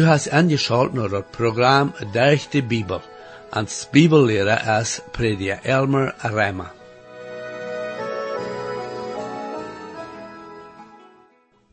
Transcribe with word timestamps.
Du 0.00 0.06
hast 0.06 0.30
angeschaut 0.32 0.94
naar 0.94 1.10
het 1.10 1.30
programma 1.30 1.92
Durch 2.12 2.48
de 2.48 2.62
Bibel. 2.62 3.00
Als 3.50 3.88
Bibellehrer 3.92 4.80
is 4.80 5.00
prediker 5.12 5.58
Elmer 5.62 6.14
Rema. 6.22 6.72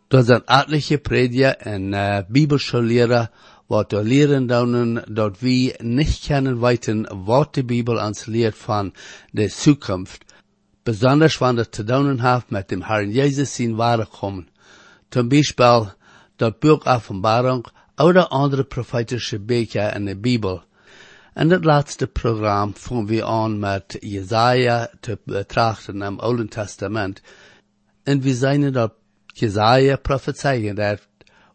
Er 0.07 0.23
zijn 0.23 0.41
etliche 0.45 0.97
prediker 0.97 1.55
en 1.57 1.93
uh, 1.93 2.17
Bibelschullehrer, 2.27 3.29
wat 3.67 3.91
er 3.93 4.03
leren 4.03 4.47
doen, 4.47 5.01
dat 5.09 5.39
we 5.39 5.75
niet 5.77 6.19
kunnen 6.27 6.59
weten 6.59 7.23
wat 7.23 7.53
de 7.53 7.63
Bibel 7.63 8.05
ons 8.05 8.25
leert 8.25 8.57
van 8.57 8.93
de 9.31 9.49
toekomst. 9.49 10.23
Besonders 10.83 11.37
wanneer 11.37 11.63
het 11.63 11.71
te 11.71 11.83
doen 11.83 12.19
heeft 12.19 12.49
met 12.49 12.69
dem 12.69 12.81
Herrn 12.81 13.11
Jezus 13.11 13.55
zijn 13.55 13.75
ware 13.75 14.07
komen. 14.19 14.47
Zum 15.09 15.27
Beispiel 15.27 15.93
dat 16.35 16.59
boek 16.59 16.85
Offenbarung 16.85 17.65
oder 17.99 18.31
andere 18.31 18.63
prophetische 18.63 19.39
Bücher 19.39 19.95
in 19.95 20.05
der 20.05 20.15
Bibel. 20.15 20.63
In 21.35 21.51
het 21.51 21.65
laatste 21.65 22.07
programma 22.07 22.73
fangen 22.75 23.07
we 23.07 23.25
aan 23.25 23.59
met 23.59 23.97
Jesaja 24.01 24.89
te 25.01 25.17
betrachten 25.25 26.01
im 26.01 26.19
Alten 26.19 26.49
Testament. 26.49 27.21
En 28.03 28.21
we 28.21 28.33
zijn 28.33 28.71
dat 28.71 28.93
Jesaja 29.33 29.97
prophezeien 29.97 30.75
dat 30.75 30.99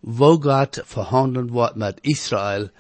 wo 0.01 0.37
Gott 0.39 0.83
verhandelt 0.85 1.51
wordt 1.51 1.77
met 1.77 1.99
Israël. 2.01 2.71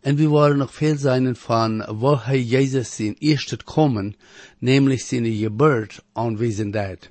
En 0.00 0.16
we 0.16 0.26
worden 0.26 0.56
nog 0.58 0.74
veel 0.74 0.96
zijn 0.96 1.36
van 1.36 1.84
wo 1.98 2.18
hij 2.18 2.42
Jezus 2.42 2.94
zijn 2.94 3.16
eerste 3.18 3.56
komen, 3.64 4.16
nämlich 4.58 5.00
zijn 5.00 5.94
aanwezend 6.12 6.72
dat. 6.72 7.10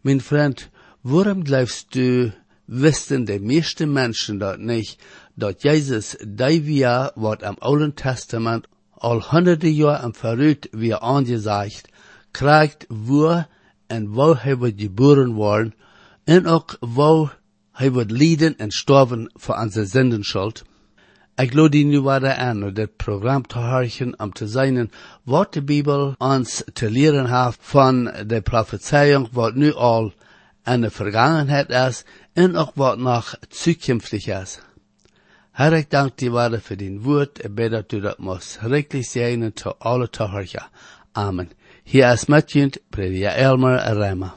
Mijn 0.00 0.20
vriend, 0.20 0.68
waarom 1.00 1.42
blijfst 1.42 1.92
du 1.92 2.32
wisten 2.64 3.24
de 3.24 3.40
meeste 3.40 3.86
mensen 3.86 4.38
dat 4.38 4.58
niet, 4.58 4.96
dat 5.34 5.62
Jezus 5.62 6.16
die 6.28 6.62
via 6.62 7.10
wat 7.14 7.42
am 7.42 7.56
Alten 7.58 7.94
Testament 7.94 8.66
al 8.94 9.20
honderden 9.20 9.72
jaar 9.72 9.98
am 9.98 10.14
vooruit 10.14 10.68
weer 10.70 11.00
aangezegd, 11.00 11.88
krijgt 12.30 12.86
wo 12.88 13.44
en 13.86 14.08
wo 14.08 14.34
hij 14.36 14.56
wordt 14.56 14.80
geboren 14.80 15.32
worden, 15.32 15.74
en 16.24 16.46
ook 16.46 16.76
wo 16.80 17.30
hij 17.72 17.92
wordt 17.92 18.10
lijden 18.10 18.56
en 18.56 18.70
sterven 18.70 19.30
voor 19.34 19.56
onze 19.56 19.86
zendenschuld. 19.86 20.62
Ik 21.36 21.50
geloof 21.50 21.68
die 21.68 21.84
nu 21.84 22.00
waarde 22.00 22.34
aan 22.34 22.62
om 22.62 22.74
dit 22.74 22.96
programma 22.96 23.46
te 23.46 23.58
horen 23.58 24.18
om 24.18 24.32
te 24.32 24.48
zijn 24.48 24.90
wat 25.22 25.52
de 25.52 25.62
Bibel 25.62 26.14
ons 26.18 26.62
te 26.72 26.90
leren 26.90 27.44
heeft 27.44 27.58
van 27.60 28.12
de 28.26 28.40
profetieën 28.40 29.28
wat 29.32 29.54
nu 29.54 29.74
al 29.74 30.12
in 30.64 30.80
de 30.80 30.90
vergangenheid 30.90 31.70
is 31.70 32.04
en 32.32 32.56
ook 32.56 32.70
wat 32.74 32.98
nog 32.98 33.36
zukünftig 33.48 34.26
is. 34.26 34.58
Herr, 35.54 35.84
dank 35.88 36.16
die 36.18 36.30
waarde 36.34 36.58
voor 36.60 36.76
die 36.76 36.98
woord 36.98 37.38
en 37.40 37.54
bid 37.54 37.70
dat 37.70 37.92
u 37.92 38.00
dat 38.00 38.18
moest 38.18 38.58
rijkelijk 38.60 39.06
zijn 39.06 39.52
te 39.52 39.74
alle 39.78 40.08
te 40.10 40.22
horen. 40.22 40.68
Amen. 41.12 41.50
Hier 41.84 42.12
is 42.12 42.26
met 42.26 42.52
je, 42.52 42.70
prediker 42.90 43.30
Elmer 43.30 43.92
Rema. 43.92 44.34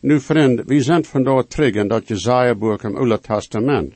Nu 0.00 0.20
vriend, 0.20 0.62
we 0.66 0.80
zijn 0.80 1.04
vandaag 1.04 1.46
terug 1.46 1.74
in 1.74 1.88
dat 1.88 2.08
Jezaja-boek 2.08 2.82
im 2.82 2.96
Oude 2.96 3.20
Testament. 3.20 3.94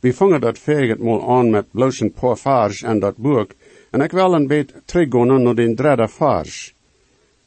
We 0.00 0.12
vangen 0.12 0.40
dat 0.40 0.58
veget 0.58 0.98
mal 0.98 1.28
aan 1.28 1.50
met 1.50 1.70
bloos 1.72 2.00
een 2.00 2.12
paar 2.12 2.80
en 2.84 2.98
dat 2.98 3.16
boek, 3.16 3.50
en 3.90 4.00
ik 4.00 4.12
wil 4.12 4.32
een 4.32 4.46
beetje 4.46 4.82
teruggaan 4.84 5.42
naar 5.42 5.54
de 5.54 5.74
derde 5.74 6.08
vers. 6.08 6.74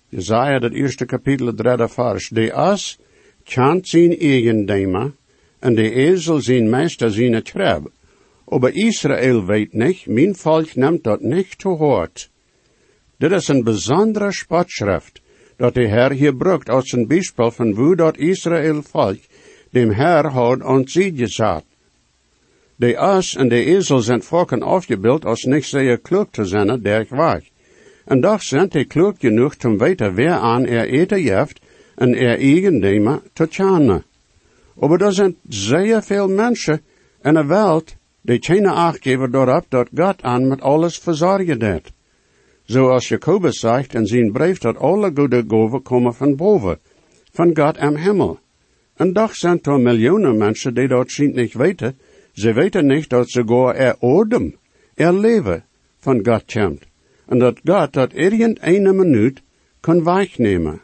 Jezaja, 0.09 0.59
dat 0.59 0.72
eerste 0.72 1.06
kapitel, 1.06 1.56
derde 1.56 1.88
vers. 1.88 2.29
De 2.29 2.53
as 2.53 3.00
kent 3.44 3.88
zijn 3.88 4.19
eigendeimer, 4.19 5.12
en 5.59 5.75
de 5.75 5.91
ezel 5.91 6.41
zijn 6.41 6.69
meester 6.69 7.12
zijn 7.12 7.44
treb. 7.44 7.91
Aber 8.45 8.75
Israel 8.75 9.45
weet 9.45 9.73
niet, 9.73 10.07
mijn 10.07 10.35
volk 10.35 10.75
neemt 10.75 11.03
dat 11.03 11.21
niet 11.21 11.59
te 11.59 11.67
hoort. 11.67 12.29
Dit 13.17 13.31
is 13.31 13.47
een 13.47 13.63
bijzondere 13.63 14.31
spotschrift, 14.31 15.21
dat 15.57 15.73
de 15.73 15.87
Herr 15.87 16.11
hier 16.11 16.35
brukt 16.35 16.69
als 16.69 16.91
een 16.91 17.07
bijspel 17.07 17.51
van 17.51 17.71
hoe 17.71 17.95
dat 17.95 18.17
Israël 18.17 18.81
volk 18.81 19.19
dem 19.69 19.91
Herr 19.91 20.27
had 20.27 20.63
ontziet 20.63 21.37
De 22.75 22.97
as 22.97 23.35
en 23.35 23.49
de 23.49 23.63
ezel 23.63 23.99
zijn 23.99 24.23
volken 24.23 24.61
afgebeeld 24.61 25.25
als 25.25 25.43
niet 25.43 25.65
zeer 25.65 25.97
klug 25.99 26.27
te 26.31 26.45
zijn 26.45 26.81
dergweg. 26.81 27.41
En 28.05 28.21
doch 28.21 28.41
zijn 28.41 28.67
die 28.67 28.85
klug 28.85 29.15
genoeg 29.19 29.55
om 29.63 29.77
weten 29.77 30.15
wer 30.15 30.31
aan 30.31 30.65
er 30.65 30.87
eten 30.87 31.21
jeft 31.21 31.59
en 31.95 32.15
er 32.15 32.37
eigendemer 32.37 33.21
te 33.33 33.47
tjane. 33.47 34.03
Aber 34.79 35.01
er 35.01 35.13
zijn 35.13 35.35
zeer 35.49 36.03
veel 36.03 36.27
mensen 36.27 36.81
in 37.21 37.33
de 37.33 37.45
wereld 37.45 37.95
die 38.23 38.39
geen 38.41 38.66
acht 38.66 39.03
geven 39.03 39.31
daarop 39.31 39.66
dat 39.69 39.89
God 39.95 40.22
aan 40.22 40.47
met 40.47 40.61
alles 40.61 40.97
verzorgen 40.97 41.59
deed. 41.59 41.91
Zoals 42.66 43.07
Jacobus 43.07 43.59
zegt 43.59 43.94
in 43.94 44.07
zijn 44.07 44.31
brief 44.31 44.57
dat 44.57 44.78
alle 44.78 45.11
goede 45.16 45.44
goven 45.47 45.81
komen 45.81 46.13
van 46.13 46.35
boven, 46.35 46.79
van 47.31 47.57
God 47.57 47.78
am 47.78 47.95
Himmel. 47.95 48.39
En 48.95 49.13
doch 49.13 49.35
zijn 49.35 49.59
er 49.61 49.79
miljoenen 49.79 50.38
mensen 50.38 50.73
die 50.73 50.88
dat 50.88 51.11
zien 51.11 51.35
niet 51.35 51.53
weten, 51.53 51.97
ze 52.34 52.53
weten 52.53 52.85
niet 52.85 53.09
dat 53.09 53.29
sogar 53.29 53.75
er 53.75 53.95
odem, 54.00 54.55
er 54.95 55.13
leven 55.13 55.66
van 56.00 56.25
God 56.25 56.44
komt. 56.53 56.84
En 57.25 57.40
dat 57.40 57.59
God 57.63 57.94
dat 57.94 58.13
irgendeine 58.13 58.94
minuut 58.94 59.41
kan 59.79 60.03
wegnemen. 60.03 60.81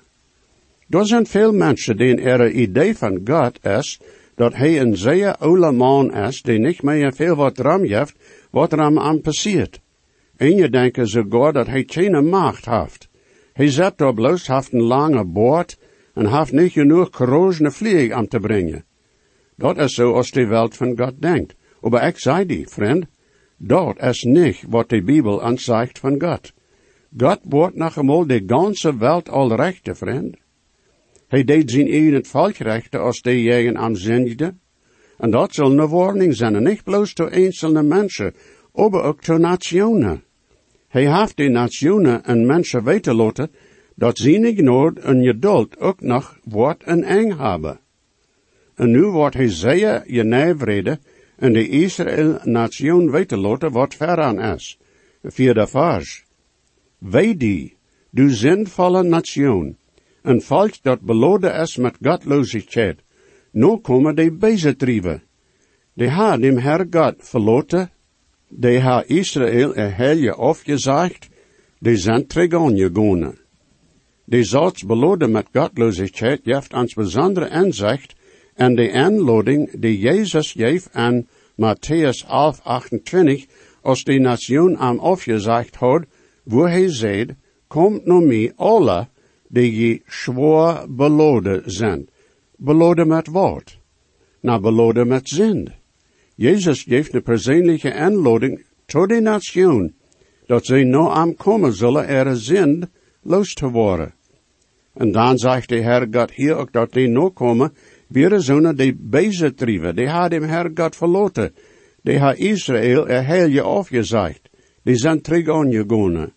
Er 0.90 1.06
zijn 1.06 1.26
veel 1.26 1.54
mensen 1.54 1.98
die 1.98 2.22
er 2.22 2.52
idee 2.52 2.98
van 2.98 3.22
God 3.26 3.66
is, 3.66 4.00
dat 4.40 4.56
hij 4.56 4.80
een 4.80 4.98
zeer 4.98 5.36
oude 5.36 5.72
man 5.72 6.14
is, 6.16 6.42
die 6.42 6.60
niet 6.60 6.82
meer 6.82 7.14
veel 7.14 7.36
wat 7.36 7.58
ram 7.58 7.84
heeft, 7.84 8.16
wat 8.52 8.72
er 8.72 8.80
aan 8.80 9.22
passiert. 9.22 9.82
En 10.36 10.56
je 10.56 10.70
denken 10.70 11.08
sogar 11.08 11.54
dat 11.54 11.68
hij 11.68 11.84
geen 11.88 12.30
macht 12.30 12.66
heeft. 12.66 13.10
Hij 13.54 13.70
zet 13.70 13.98
daar 13.98 14.14
bloos, 14.14 14.48
heeft 14.48 14.74
een 14.74 14.82
lange 14.82 15.26
boord, 15.26 15.78
en 16.14 16.38
heeft 16.38 16.52
niet 16.52 16.72
genoeg 16.72 17.10
korrosene 17.10 17.72
vlieg 17.72 18.12
aan 18.12 18.28
te 18.28 18.40
brengen. 18.40 18.86
Dat 19.56 19.78
is 19.78 19.94
zo 19.94 20.14
als 20.14 20.32
de 20.32 20.48
wereld 20.48 20.76
van 20.76 20.98
God 20.98 21.22
denkt. 21.22 21.56
Maar 21.82 22.08
ik 22.08 22.20
zei 22.20 22.46
die, 22.46 22.68
vriend, 22.68 23.06
dat 23.58 24.02
is 24.02 24.24
niet 24.24 24.64
wat 24.68 24.90
de 24.90 25.04
Bibel 25.04 25.42
anzegt 25.42 26.00
van 26.00 26.22
God. 26.22 26.54
God 27.18 27.40
wordt 27.44 27.76
nog 27.76 27.98
eenmaal 27.98 28.28
de 28.28 28.44
ganze 28.48 28.98
wereld 28.98 29.30
al 29.30 29.56
rechte, 29.56 29.96
vriend. 29.96 30.38
Hij 31.30 31.44
deed 31.44 31.72
zijn 31.72 31.88
eigen 31.88 32.26
volk 32.26 32.56
rechten 32.56 33.02
als 33.02 33.22
de 33.22 33.42
jegen 33.42 33.78
am 33.78 33.96
zindigde. 33.96 34.54
En 35.18 35.32
dat 35.32 35.54
zal 35.54 35.72
een 35.72 35.90
warning 35.90 36.36
zijn, 36.36 36.64
niet 36.64 36.84
bloos 36.84 37.14
door 37.14 37.30
enkele 37.30 37.84
mensen, 37.84 38.34
maar 38.74 39.04
ook 39.04 39.26
door 39.26 39.40
nationen. 39.40 40.24
Hij 40.88 41.20
heeft 41.20 41.38
de 41.38 41.50
nationen 41.50 42.24
en 42.24 42.46
mensen 42.46 42.84
weten 42.84 43.16
laten 43.16 43.52
dat 43.96 44.18
zijn 44.18 44.64
nood 44.64 44.98
en 44.98 45.24
geduld 45.24 45.80
ook 45.80 46.02
nog 46.02 46.40
wordt 46.44 46.84
en 46.84 47.04
eng 47.04 47.38
hebben. 47.38 47.80
En 48.76 48.92
nu 48.92 49.04
wordt 49.04 49.36
hij 49.36 49.50
zeer 49.50 50.04
genevrede 50.08 51.00
en 51.38 51.54
de 51.54 51.68
Israël-nation 51.68 53.12
weten 53.12 53.40
laten 53.40 53.72
wat 53.72 53.96
veraan 53.96 54.40
is. 54.40 54.80
Vierde 55.24 55.68
vers. 55.68 56.24
Wij 56.98 57.38
die, 57.38 57.78
du 58.10 58.30
zinvolle 58.30 59.04
nation, 59.04 59.78
een 60.22 60.42
volk 60.42 60.74
dat 60.82 61.02
belode 61.02 61.50
is 61.50 61.78
met 61.78 61.98
godloosheid, 62.02 63.00
nu 63.52 63.78
komen 63.78 64.16
die 64.16 64.32
bezetrieven. 64.32 65.22
Die 65.94 66.10
ha 66.10 66.38
dem 66.38 66.58
Herr 66.58 66.86
God 66.90 67.16
verloten, 67.20 67.90
die 68.50 68.80
ha 68.80 69.04
Israël 69.08 69.76
er 69.76 69.96
helje 69.96 70.34
afgezegd, 70.34 71.30
die 71.80 71.98
zijn 71.98 72.28
terug 72.28 72.54
aangegaan. 72.54 73.38
Die 74.26 74.44
zots 74.44 74.86
belode 74.86 75.28
met 75.28 75.48
godloosheid 75.54 76.46
heeft 76.46 76.74
ons 76.74 76.94
bijzondere 76.94 77.50
inzicht 77.50 78.16
en 78.56 78.76
de 78.76 78.92
aanloading 78.94 79.72
die 79.80 80.00
Jezus 80.00 80.52
geeft 80.52 80.90
aan 80.94 81.28
Matthäus 81.56 82.24
11, 82.28 82.62
28, 82.64 83.46
als 83.82 84.04
de 84.04 84.20
nation 84.20 84.78
aan 84.78 85.00
afgezegd 85.00 85.76
had, 85.76 86.06
wo 86.44 86.66
hij 86.66 86.90
zei, 86.90 87.36
komt 87.68 88.06
naar 88.06 88.22
mij 88.22 88.54
alle, 88.56 89.08
die 89.50 89.70
je 89.76 90.02
schwoor 90.06 90.86
belode 90.90 91.62
zijn. 91.66 92.08
Belode 92.58 93.06
met 93.06 93.28
wat? 93.28 93.78
Nou, 94.42 94.62
belode 94.62 95.06
met 95.06 95.30
zin. 95.30 95.72
Jezus 96.36 96.84
geeft 96.84 97.14
een 97.14 97.24
persoonlijke 97.24 97.94
aanloading 97.94 98.64
tot 98.86 99.10
de 99.10 99.20
nation, 99.20 99.94
dat 100.46 100.66
zij 100.66 100.84
nou 100.84 101.12
aankomen 101.12 101.74
zullen 101.74 102.08
er 102.08 102.38
zin 102.38 102.90
los 103.22 103.54
te 103.54 103.70
worden. 103.70 104.14
En 104.94 105.12
dan 105.12 105.38
zegt 105.38 105.70
de 105.70 105.76
Heer 105.76 106.08
God 106.12 106.32
hier 106.32 106.56
ook 106.56 106.72
dat 106.72 106.94
die 106.94 107.08
nou 107.08 107.30
komen, 107.30 107.74
weer 108.08 108.40
zonen 108.40 108.76
die 108.76 108.96
bezetrieven, 109.00 109.96
die 109.96 110.08
had 110.08 110.30
dem 110.30 110.44
Herr 110.44 110.72
God 110.74 110.96
verloten. 110.96 111.54
Die 112.02 112.20
ha 112.20 112.34
Israël 112.34 113.08
er 113.08 113.26
heel 113.26 113.48
je 113.48 113.62
afgezegd. 113.62 114.50
Die 114.84 114.96
zijn 114.96 115.22
terug 115.22 115.50
aangegaan. 115.50 116.32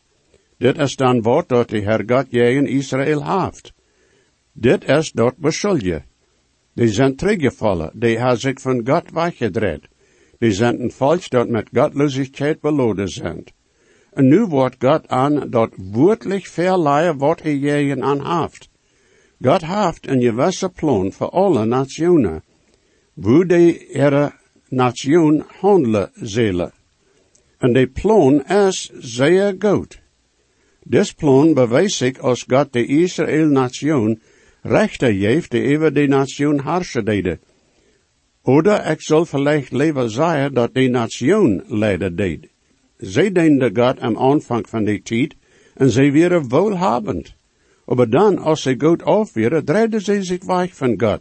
Dit 0.62 0.79
is 0.79 0.97
dan 0.97 1.23
wat 1.23 1.49
dat 1.49 1.69
de 1.69 1.81
Herr 1.81 2.03
God 2.06 2.32
in 2.32 2.67
Israël 2.67 3.23
heeft. 3.25 3.73
Dit 4.53 4.85
is 4.85 5.12
dat 5.12 5.37
beschulje. 5.37 6.03
Die 6.75 6.88
zijn 6.88 7.17
teruggevallen, 7.17 7.91
die 7.94 8.19
ha 8.19 8.35
zich 8.35 8.61
van 8.61 8.87
God 8.87 9.11
weggedraaid. 9.11 9.88
Die 10.38 10.53
zijn 10.53 10.81
een 10.81 10.91
volk 10.91 11.31
dat 11.31 11.49
met 11.49 11.69
Gottlosigkeit 11.73 12.61
beloden 12.61 13.09
zijn. 13.09 13.44
En 14.12 14.29
nu 14.29 14.44
wordt 14.44 14.76
God 14.79 15.09
aan 15.09 15.50
dat 15.50 15.70
woordelijk 15.76 16.47
verleiden 16.47 17.19
wat 17.19 17.43
hij 17.43 17.56
jegen 17.56 18.03
aan 18.03 18.20
haft. 18.20 18.69
God 19.41 19.67
heeft 19.67 20.09
een 20.09 20.23
gewisse 20.23 20.69
plan 20.69 21.12
voor 21.12 21.31
alle 21.31 21.64
nationen, 21.64 22.43
wo 23.14 23.47
de 23.47 23.87
ihre 23.88 24.32
nation 24.69 25.44
handelen 25.61 26.11
zullen. 26.14 26.73
En 27.59 27.73
de 27.73 27.87
plan 27.87 28.44
is 28.47 28.91
zeer 28.99 29.55
goed. 29.59 30.01
Dit 30.84 31.17
plan 31.17 31.55
bewijst 31.55 31.96
zich 31.96 32.19
als 32.19 32.44
God 32.49 32.73
de 32.73 32.87
Israël-nation 32.87 34.20
rechten 34.62 35.14
geeft 35.14 35.50
die 35.50 35.75
over 35.76 35.93
de 35.93 36.06
nation 36.06 36.58
harsen 36.58 37.05
deden. 37.05 37.40
Oder 38.43 38.87
ik 38.90 39.02
zal 39.02 39.25
vielleicht 39.25 39.73
liever 39.73 40.11
zeggen 40.11 40.55
dat 40.55 40.75
de 40.75 40.88
nation 40.88 41.62
leiden 41.67 42.17
deed. 42.17 42.49
Zij 42.96 43.32
diende 43.32 43.70
God 43.75 44.00
am 44.00 44.19
aanvang 44.19 44.69
van 44.69 44.84
die 44.84 45.02
tijd 45.02 45.34
en 45.75 45.90
zij 45.90 46.12
waren 46.12 46.49
wohlhabend. 46.49 47.35
Maar 47.87 48.11
dan, 48.11 48.38
als 48.38 48.62
zij 48.62 48.75
goed 48.78 49.02
af 49.02 49.35
waren, 49.35 50.00
zij 50.00 50.23
zich 50.23 50.44
weg 50.44 50.76
van 50.76 51.00
God. 51.00 51.20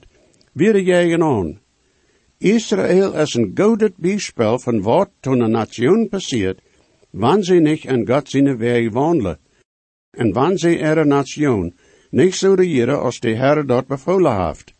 Weer 0.53 0.79
jegen 0.79 1.23
aan. 1.23 1.59
Israël 2.37 3.13
is 3.13 3.33
een 3.33 3.51
gouden 3.53 3.93
bijspel 3.97 4.59
van 4.59 4.81
wat 4.81 5.09
toen 5.19 5.39
een 5.39 5.51
nation 5.51 6.09
passiert, 6.09 6.61
wanneer 7.09 7.43
zij 7.43 7.59
niet 7.59 7.85
in 7.85 8.07
God 8.07 8.29
zijn 8.29 8.57
weg 8.57 8.91
wandelen. 8.91 9.39
En 10.11 10.33
wanneer 10.33 10.59
zij 10.59 10.77
ihre 10.77 11.05
nation 11.05 11.73
niet 12.09 12.35
zo 12.35 12.53
regeren 12.53 13.01
als 13.01 13.19
de 13.19 13.29
Heer 13.29 13.65
dat 13.65 13.87
bevolen 13.87 14.45
heeft. 14.45 14.73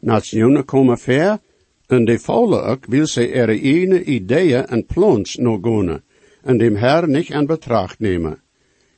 Nationen 0.00 0.64
komen 0.64 0.98
ver, 0.98 1.38
en 1.86 2.04
de 2.04 2.18
vollen 2.18 2.64
ook 2.64 2.86
wil 2.86 3.06
zij 3.06 3.28
ihre 3.28 3.60
eigen 3.60 4.12
ideeën 4.12 4.66
en 4.66 4.86
plans 4.86 5.36
nog 5.36 5.58
gaan, 5.62 6.02
en 6.42 6.58
dem 6.58 6.76
Herr 6.76 7.08
niet 7.08 7.30
in 7.30 7.46
betracht 7.46 7.98
nemen. 7.98 8.42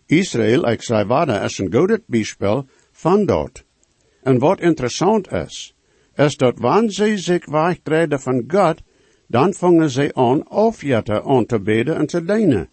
Israël, 0.07 0.69
ik 0.69 0.83
zei 0.83 1.05
waarde, 1.05 1.33
is 1.33 1.59
een 1.59 1.75
goed 1.75 2.01
bijspel 2.07 2.67
van 2.93 3.27
dat. 3.27 3.65
En 4.23 4.39
wat 4.39 4.61
interessant 4.61 5.33
is, 5.33 5.75
is 6.15 6.37
dat 6.37 6.59
wanneer 6.59 6.93
zij 6.93 7.17
zich 7.17 7.47
wegtreden 7.47 8.21
van 8.21 8.45
God, 8.49 8.83
dan 9.27 9.55
vangen 9.55 9.91
zij 9.91 10.15
aan 10.15 10.49
afjetten 10.49 11.25
aan 11.25 11.47
te 11.47 11.61
beden 11.61 11.97
en 11.97 12.07
te 12.07 12.25
dienen. 12.25 12.69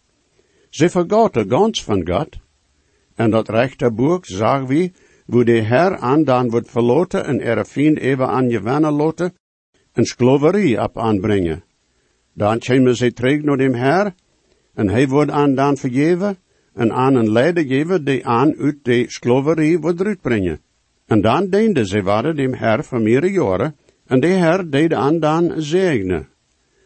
Ze 0.69 0.89
vergaten 0.89 1.49
gans 1.49 1.83
van 1.83 2.07
God. 2.07 2.42
En 3.15 3.29
dat 3.29 3.49
rechte 3.49 3.91
boek 3.91 4.25
zag 4.25 4.67
wie, 4.67 4.93
wo 5.25 5.43
de 5.43 5.61
Herr 5.61 5.97
aan 5.97 6.23
dan 6.23 6.49
wordt 6.49 6.69
verloten 6.69 7.25
en 7.25 7.41
er 7.41 7.65
vriend 7.65 7.97
even 7.99 8.27
aan 8.27 8.49
je 8.49 8.61
wennen 8.61 8.93
loten, 8.93 9.33
en 9.91 10.05
skloverie 10.05 10.81
op 10.81 10.97
aanbrengen. 10.97 11.63
Dan 12.33 12.59
komen 12.59 12.95
ze 12.95 13.13
terug 13.13 13.41
naar 13.41 13.57
dem 13.57 13.73
Herr, 13.73 14.13
en 14.73 14.89
hij 14.89 15.07
wordt 15.07 15.31
aan 15.31 15.55
dan 15.55 15.77
vergeven, 15.77 16.37
en 16.73 16.91
aan 16.91 17.15
een 17.15 17.31
leider 17.31 17.65
geven 17.65 18.05
die 18.05 18.25
aan 18.25 18.55
uit 18.57 18.77
de 18.81 19.05
skloverie 19.07 19.79
wordt 19.79 20.01
uitbrengen. 20.01 20.59
En 21.05 21.21
dan 21.21 21.49
diende 21.49 21.87
ze 21.87 22.01
waren 22.01 22.35
dem 22.35 22.53
Herr 22.53 22.83
van 22.83 23.03
meerdere 23.03 23.33
jaren, 23.33 23.75
en 24.05 24.19
de 24.19 24.27
Herr 24.27 24.69
deed 24.69 24.93
aan 24.93 25.19
dan 25.19 25.53
zegenen. 25.57 26.27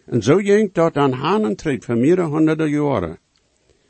En 0.05 0.21
zo 0.21 0.35
ging 0.35 0.73
dat 0.73 0.95
aan 0.95 1.11
hanentritt 1.11 1.85
van 1.85 1.99
meerdere 1.99 2.27
honderden 2.27 2.69
jaren. 2.69 3.17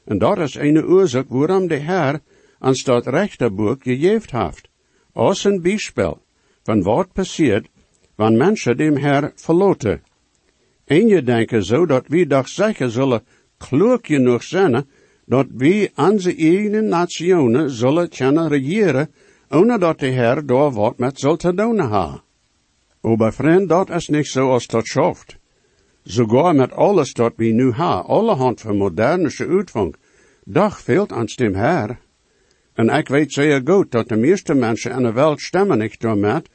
En 0.08 0.18
dat 0.18 0.38
is 0.38 0.56
een 0.56 0.86
oorzaak 0.86 1.26
waarom 1.30 1.68
de 1.68 1.78
Herr 1.78 2.20
ans 2.60 2.84
dat 2.84 3.08
rechterboek 3.08 3.84
gegeven 3.84 4.40
heeft, 4.40 4.70
als 5.14 5.44
een 5.44 5.62
bijspel 5.62 6.22
van 6.64 6.82
wat 6.82 7.14
passiert, 7.14 7.68
wanneer 8.16 8.38
mensen 8.38 8.78
dem 8.78 8.98
Herr 8.98 9.32
verloten. 9.36 10.02
En 10.86 11.08
je 11.08 11.24
denken 11.24 11.64
zo 11.64 11.86
dat 11.86 12.08
wie 12.08 12.28
doch 12.28 12.48
zeker 12.48 12.92
zullen 12.92 13.24
klug 13.58 14.00
genoeg 14.02 14.44
zijn, 14.44 14.86
dat 15.26 15.46
wie 15.50 15.92
onze 15.96 16.36
eigen 16.36 16.88
nationen 16.88 17.70
zullen 17.70 18.10
kunnen 18.10 18.48
regeren, 18.48 19.10
ohne 19.50 19.78
dat 19.80 20.00
de 20.00 20.12
Herr 20.12 20.46
daar 20.46 20.72
wat 20.72 20.98
met 20.98 21.20
zal 21.20 21.36
te 21.36 21.54
doen 21.54 21.80
ha. 21.80 22.24
Aber 23.02 23.34
vriend, 23.34 23.70
dat 23.70 23.90
is 23.90 24.08
niet 24.08 24.28
zo 24.28 24.52
als 24.52 24.68
dat 24.68 24.86
schafft. 24.86 25.38
Sogar 26.10 26.56
met 26.56 26.72
alles 26.72 27.14
dat 27.14 27.34
we 27.36 27.46
nu 27.46 27.72
ha, 27.72 28.00
alle 28.00 28.36
hand 28.36 28.62
van 28.62 28.78
modernische 28.78 29.48
uitvang, 29.48 29.96
dag 30.46 30.82
fehlt 30.82 31.12
ans 31.12 31.36
dem 31.36 31.56
Herr. 31.56 32.00
En 32.74 32.90
ik 32.90 33.08
weet 33.08 33.34
zeer 33.34 33.62
goed 33.66 33.92
dat 33.92 34.08
de 34.08 34.16
meeste 34.16 34.54
mensen 34.54 34.92
in 34.92 35.04
de 35.04 35.12
wereld 35.12 35.42
stemmen 35.42 35.78
niet 35.78 36.02
met, 36.16 36.50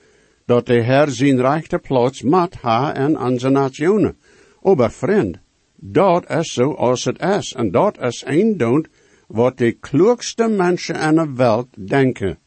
dat 0.46 0.66
de 0.66 0.82
Herr 0.82 1.10
zijn 1.10 1.40
rechte 1.40 1.78
plaats 1.78 2.22
mat 2.22 2.54
ha 2.54 2.94
in 2.96 3.18
onze 3.18 3.48
nationen. 3.48 4.16
Aber 4.62 4.90
vriend, 4.90 5.38
dat 5.76 6.30
is 6.30 6.52
zo 6.52 6.72
als 6.72 7.04
het 7.04 7.20
is, 7.20 7.54
en 7.54 7.70
dat 7.70 8.00
is 8.00 8.24
een 8.26 8.56
doen 8.56 8.86
wat 9.26 9.58
de 9.58 9.72
klugste 9.72 10.48
mensen 10.48 10.94
in 10.94 11.14
de 11.14 11.32
wereld 11.36 11.88
denken. 11.88 12.38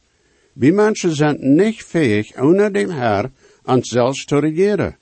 Wie 0.54 0.74
mensen 0.74 1.16
zijn 1.16 1.38
niet 1.56 1.84
fähig, 1.84 2.42
ohne 2.42 2.72
dem 2.72 2.90
Herr 2.90 3.32
ans 3.64 3.90
zelfs 3.90 4.26
te 4.26 4.40
regeren. 4.40 4.98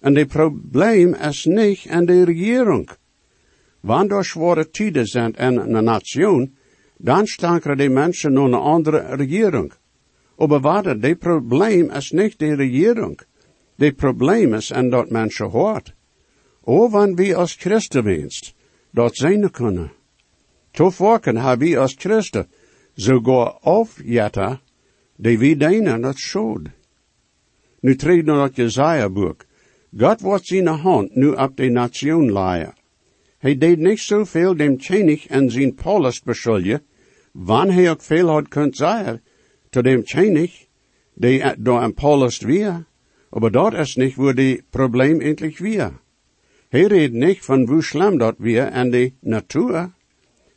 En 0.00 0.14
de 0.14 0.26
probleem 0.26 1.14
is 1.14 1.44
niet 1.44 1.84
in 1.84 2.06
de 2.06 2.24
regering. 2.24 2.88
Wanneer 3.80 4.16
er 4.16 4.24
zware 4.24 4.70
tijden 4.70 5.06
zijn 5.06 5.32
in 5.32 5.56
een 5.56 5.84
nation, 5.84 6.56
dan 6.96 7.26
stankeren 7.26 7.76
die 7.76 7.90
mensen 7.90 8.32
naar 8.32 8.44
een 8.44 8.54
andere 8.54 9.14
regering. 9.14 9.72
Aber 10.36 11.00
de 11.00 11.16
probleem 11.16 11.90
is 11.90 12.10
niet 12.10 12.38
de 12.38 12.54
regering. 12.54 13.20
De 13.74 13.92
probleem 13.92 14.54
is 14.54 14.70
en 14.70 14.90
dat 14.90 15.10
mensen 15.10 15.50
hoort. 15.50 15.94
O, 16.64 16.88
wanneer 16.90 17.16
we 17.16 17.34
als 17.34 17.54
christen 17.54 18.04
wenst, 18.04 18.54
dat 18.90 19.16
zijn 19.16 19.50
kunnen. 19.50 19.92
Toevallig 20.70 21.24
hebben 21.24 21.68
we 21.68 21.78
als 21.78 21.94
christen 21.98 22.48
sogar 22.94 23.58
afjetten, 23.62 24.60
die 25.16 25.38
we 25.38 25.56
dienen 25.56 26.00
dat 26.00 26.18
schuld. 26.18 26.68
Nu 27.80 27.96
treed 27.96 28.24
naar 28.24 28.36
dat 28.36 28.56
Jezaja 28.56 29.08
God 29.98 30.20
wordt 30.20 30.46
zijn 30.46 30.66
hand 30.66 31.14
nu 31.14 31.28
op 31.28 31.56
de 31.56 31.68
nation 31.68 32.32
leien. 32.32 32.74
Hij 33.38 33.58
deed 33.58 33.78
niet 33.78 34.00
zoveel 34.00 34.56
dem 34.56 34.78
Tjenig 34.78 35.26
en 35.26 35.50
zijn 35.50 35.74
Paulus 35.74 36.22
beschuldigen, 36.22 36.82
wanneer 37.32 37.74
hij 37.74 37.90
ook 37.90 38.02
veel 38.02 38.28
had 38.28 38.48
kunt 38.48 38.76
zeggen, 38.76 39.22
to 39.70 39.82
dem 39.82 40.04
Tjenig, 40.04 40.66
die 41.14 41.42
door 41.58 41.82
een 41.82 41.94
Paulus 41.94 42.38
weer, 42.38 42.84
aber 43.30 43.50
dat 43.50 43.74
is 43.74 43.94
niet 43.94 44.14
waar 44.14 44.34
die 44.34 44.62
probleem 44.70 45.20
endlich 45.20 45.58
weer. 45.58 45.92
Hij 46.68 46.84
redt 46.84 47.12
niet 47.12 47.38
van 47.40 47.68
hoe 47.68 47.82
schlimm 47.82 48.18
dat 48.18 48.34
weer 48.38 48.64
en 48.64 48.90
de 48.90 49.12
natuur, 49.20 49.90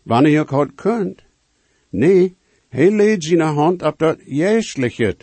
wanneer 0.04 0.32
hij 0.32 0.42
ook 0.42 0.50
had 0.50 0.76
kunt. 0.76 1.24
Nee, 1.90 2.36
hij 2.70 2.92
leed 2.92 3.24
zijn 3.24 3.40
hand 3.40 3.82
op 3.82 3.98
dat 3.98 4.18
jeesliche, 4.26 5.18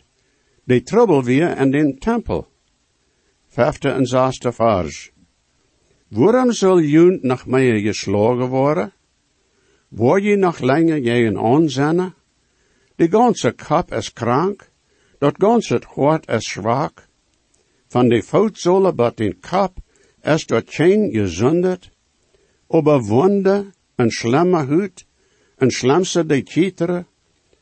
de 0.64 0.82
trouble 0.82 1.24
weer 1.24 1.48
en 1.48 1.70
den 1.70 1.98
tempel. 1.98 2.54
Vijfde 3.56 3.88
en 3.88 4.06
zesde 4.06 4.52
vers. 4.52 5.12
Waarom 6.08 6.52
zal 6.52 6.78
je 6.78 7.18
nog 7.22 7.46
meer 7.46 7.80
geslagen 7.80 8.48
worden? 8.48 8.92
Word 9.88 10.22
je 10.22 10.36
nog 10.36 10.58
langer 10.58 11.02
je 11.02 11.38
aanzennen? 11.38 12.14
De 12.96 13.08
ganze 13.08 13.52
kop 13.52 13.92
is 13.92 14.12
krank, 14.12 14.70
dat 15.18 15.34
ganze 15.38 15.82
hart 15.94 16.28
is 16.28 16.48
zwak. 16.48 17.08
Van 17.88 18.08
de 18.08 18.22
voetzolen 18.22 18.96
bat 18.96 19.16
den 19.16 19.40
kop 19.40 19.78
is 20.22 20.46
dat 20.46 20.64
geen 20.66 21.10
gezondet, 21.10 21.90
overwonde 22.66 23.64
een 23.94 24.10
schlimme 24.10 24.66
huid, 24.66 25.06
een 25.56 25.70
schlimmste 25.70 26.26
de 26.26 26.40
cheateren, 26.44 27.06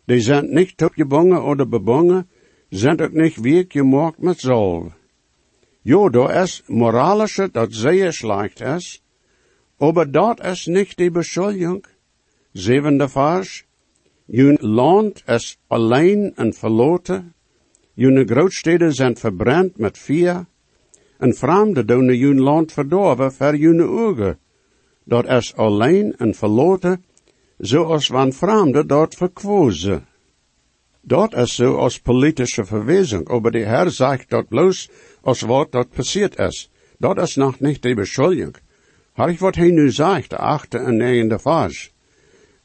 die 0.04 0.20
zijn 0.20 0.54
niet 0.54 0.82
opgebongen 0.82 1.42
oder 1.42 1.68
bebongen, 1.68 2.28
zijn 2.68 3.00
ook 3.00 3.12
niet 3.12 3.40
week 3.40 3.72
gemaakt 3.72 4.18
met 4.18 4.40
zalf. 4.40 5.02
Jo, 5.84 6.08
da 6.08 6.30
is 6.42 6.62
moralische 6.66 7.48
dat 7.52 7.74
zeer 7.74 8.12
slecht 8.12 8.60
is, 8.60 9.02
aber 9.78 10.10
dat 10.10 10.40
is 10.44 10.66
niet 10.66 10.96
de 10.96 11.10
beschuldiging. 11.10 11.84
Zevende 12.52 13.08
vers. 13.08 13.64
Jun 14.26 14.56
land 14.60 15.22
is 15.26 15.58
alleen 15.68 16.32
en 16.36 16.52
verloten. 16.54 17.34
Jun 17.94 18.26
grootsteden 18.26 18.92
zijn 18.92 19.16
verbrand 19.16 19.76
met 19.76 19.98
vier. 19.98 20.46
En 21.18 21.34
vreemde 21.34 21.84
doen 21.84 22.14
jun 22.14 22.40
land 22.40 22.72
verdorven 22.72 23.32
voor 23.32 23.56
jun 23.56 23.82
ogen. 23.82 24.38
Dat 25.04 25.28
is 25.28 25.54
alleen 25.54 26.16
en 26.16 26.34
verloten, 26.34 27.04
zoals 27.58 28.06
van 28.06 28.32
vreemde 28.32 28.86
dat 28.86 29.14
verkwozen. 29.14 30.06
Dat 31.00 31.34
is 31.34 31.54
zo 31.54 31.76
als 31.76 32.00
politische 32.00 32.64
verwijzing, 32.64 33.28
aber 33.28 33.50
de 33.50 33.64
Herr 33.64 33.90
zegt 33.90 34.30
dat 34.30 34.48
bloos 34.48 34.90
als 35.24 35.40
wat 35.40 35.72
dat 35.72 35.88
passiert 35.90 36.38
is. 36.38 36.70
Dat 36.98 37.18
is 37.18 37.34
nog 37.34 37.60
niet 37.60 37.82
de 37.82 37.94
beschuldiging. 37.94 38.56
Har 39.12 39.30
ik 39.30 39.38
wat 39.38 39.54
hij 39.54 39.70
nu 39.70 39.90
de 39.90 40.36
achte 40.36 40.78
en 40.78 40.96
negende 40.96 41.38
vers. 41.38 41.92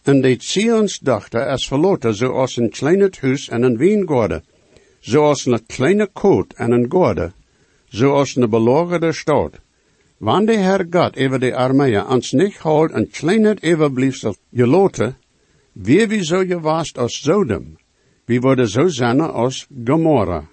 En 0.03 0.21
de 0.21 0.35
Zionsdochter 0.37 1.51
is 1.51 1.67
verloten 1.67 2.15
zoals 2.15 2.57
een 2.57 2.69
kleine 2.69 3.11
huis 3.21 3.49
en 3.49 3.61
een 3.61 3.77
wiengorde, 3.77 4.43
zoals 4.99 5.45
een 5.45 5.65
kleine 5.65 6.07
koot 6.13 6.53
en 6.53 6.71
een 6.71 6.85
gorde, 6.89 7.31
zoals 7.87 8.35
een 8.35 8.49
belagerde 8.49 9.11
stad. 9.11 9.59
Wann 10.19 10.45
de 10.45 10.57
Herr 10.57 10.85
Gott 10.89 11.17
über 11.17 11.39
die 11.39 11.55
Armee 11.55 11.97
ans 11.97 12.33
nicht 12.33 12.63
holt 12.63 12.91
ein 12.93 13.09
kleines 13.09 13.63
Überbliefsel 13.63 14.35
geloten, 14.51 15.15
wie 15.73 16.09
wie 16.09 16.23
so 16.23 16.45
gewast 16.45 16.99
aus 16.99 17.21
Sodom, 17.21 17.77
wie 18.25 18.43
wurde 18.43 18.67
so 18.67 18.89
sein 18.89 19.21
aus 19.21 19.65
Gomorra. 19.85 20.49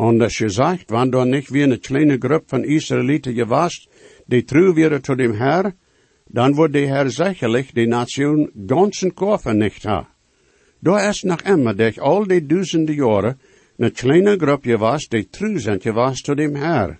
Und 0.00 0.22
es 0.22 0.38
gesagt, 0.38 0.86
wann 0.88 1.12
da 1.12 1.26
nicht 1.26 1.52
wie 1.52 1.62
eine 1.62 1.78
kleine 1.78 2.18
Gruppe 2.18 2.48
von 2.48 2.64
Israeliten 2.64 3.34
gewast, 3.34 3.86
die 4.28 4.46
true 4.46 4.74
wäre 4.74 5.02
zu 5.02 5.14
dem 5.14 5.34
Herr, 5.34 5.74
dann 6.26 6.56
wird 6.56 6.74
der 6.74 6.88
Herr 6.88 7.10
sicherlich 7.10 7.74
die 7.74 7.86
Nation 7.86 8.50
ganzen 8.66 9.14
Koffer 9.14 9.52
nicht 9.52 9.84
haben. 9.84 10.06
Da 10.80 11.10
ist 11.10 11.26
noch 11.26 11.42
immer 11.42 11.74
durch 11.74 12.00
all 12.00 12.26
die 12.26 12.40
duizenden 12.48 12.96
Jahre 12.96 13.36
eine 13.78 13.90
kleine 13.90 14.38
Gruppe 14.38 14.80
was, 14.80 15.10
die 15.10 15.26
true 15.26 15.58
sind 15.58 15.84
was 15.84 16.22
zu 16.22 16.34
dem 16.34 16.56
Herr. 16.56 16.96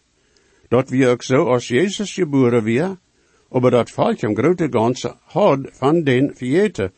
Dat 0.68 0.92
wie 0.92 1.06
ook 1.06 1.24
zo 1.24 1.48
als 1.48 1.70
Jezus 1.70 2.14
geboren 2.14 2.66
wie, 2.66 2.84
aber 3.50 3.70
dat 3.70 3.90
valt 3.90 4.22
im 4.22 4.34
grote 4.34 4.68
ganze 4.68 5.14
had 5.34 5.60
van 5.80 6.04
den 6.04 6.34
vergeten, 6.34 6.90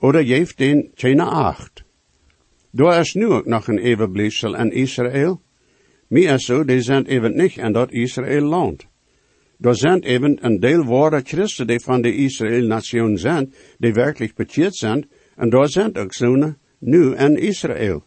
oder 0.00 0.22
geeft 0.22 0.60
den 0.60 0.92
keine 0.94 1.26
acht. 1.26 1.84
Da 2.74 2.98
is 2.98 3.14
nu 3.14 3.26
ook 3.26 3.46
nog 3.46 3.68
een 3.68 3.78
evenbliefsel 3.78 4.56
in 4.56 4.72
Israël. 4.72 5.42
Meer 6.08 6.38
zo, 6.38 6.64
die 6.64 6.80
zijn 6.80 7.06
even 7.06 7.36
niet 7.36 7.56
in 7.56 7.72
dat 7.72 7.92
Israël 7.92 8.42
land. 8.42 8.86
Da 9.56 9.72
zijn 9.72 10.02
even 10.02 10.38
een 10.40 10.60
deel 10.60 10.84
ware 10.84 11.20
Christen 11.24 11.66
die 11.66 11.80
van 11.80 12.02
de 12.02 12.14
Israël-nation 12.14 13.18
zijn, 13.18 13.54
die 13.78 13.92
werkelijk 13.92 14.34
bekeerd 14.34 14.74
zijn, 14.74 15.08
en 15.36 15.50
daar 15.50 15.68
zijn 15.68 15.96
ook 15.96 16.14
zo'n 16.14 16.56
nu 16.78 17.14
in 17.14 17.36
Israël. 17.36 18.04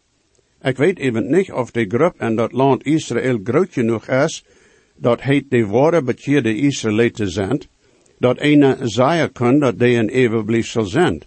Ik 0.62 0.78
weet 0.78 1.00
even 1.00 1.30
niet 1.32 1.52
of 1.52 1.72
de 1.72 1.86
groep 1.88 2.22
in 2.22 2.36
dat 2.36 2.52
land 2.52 2.86
Israël 2.86 3.40
groot 3.44 3.74
genoeg 3.74 4.08
is, 4.08 4.46
dat 4.98 5.22
heet 5.22 5.50
de 5.50 5.66
ware 5.66 6.04
bekeerde 6.04 6.56
Israëlieten 6.56 7.30
zijn, 7.30 7.62
dat 8.20 8.38
een 8.40 8.90
zeggen 8.90 9.32
kan 9.32 9.60
dat 9.60 9.80
die 9.80 9.98
een 9.98 10.10
eeuwbliefsel 10.10 10.86
zijn. 10.86 11.24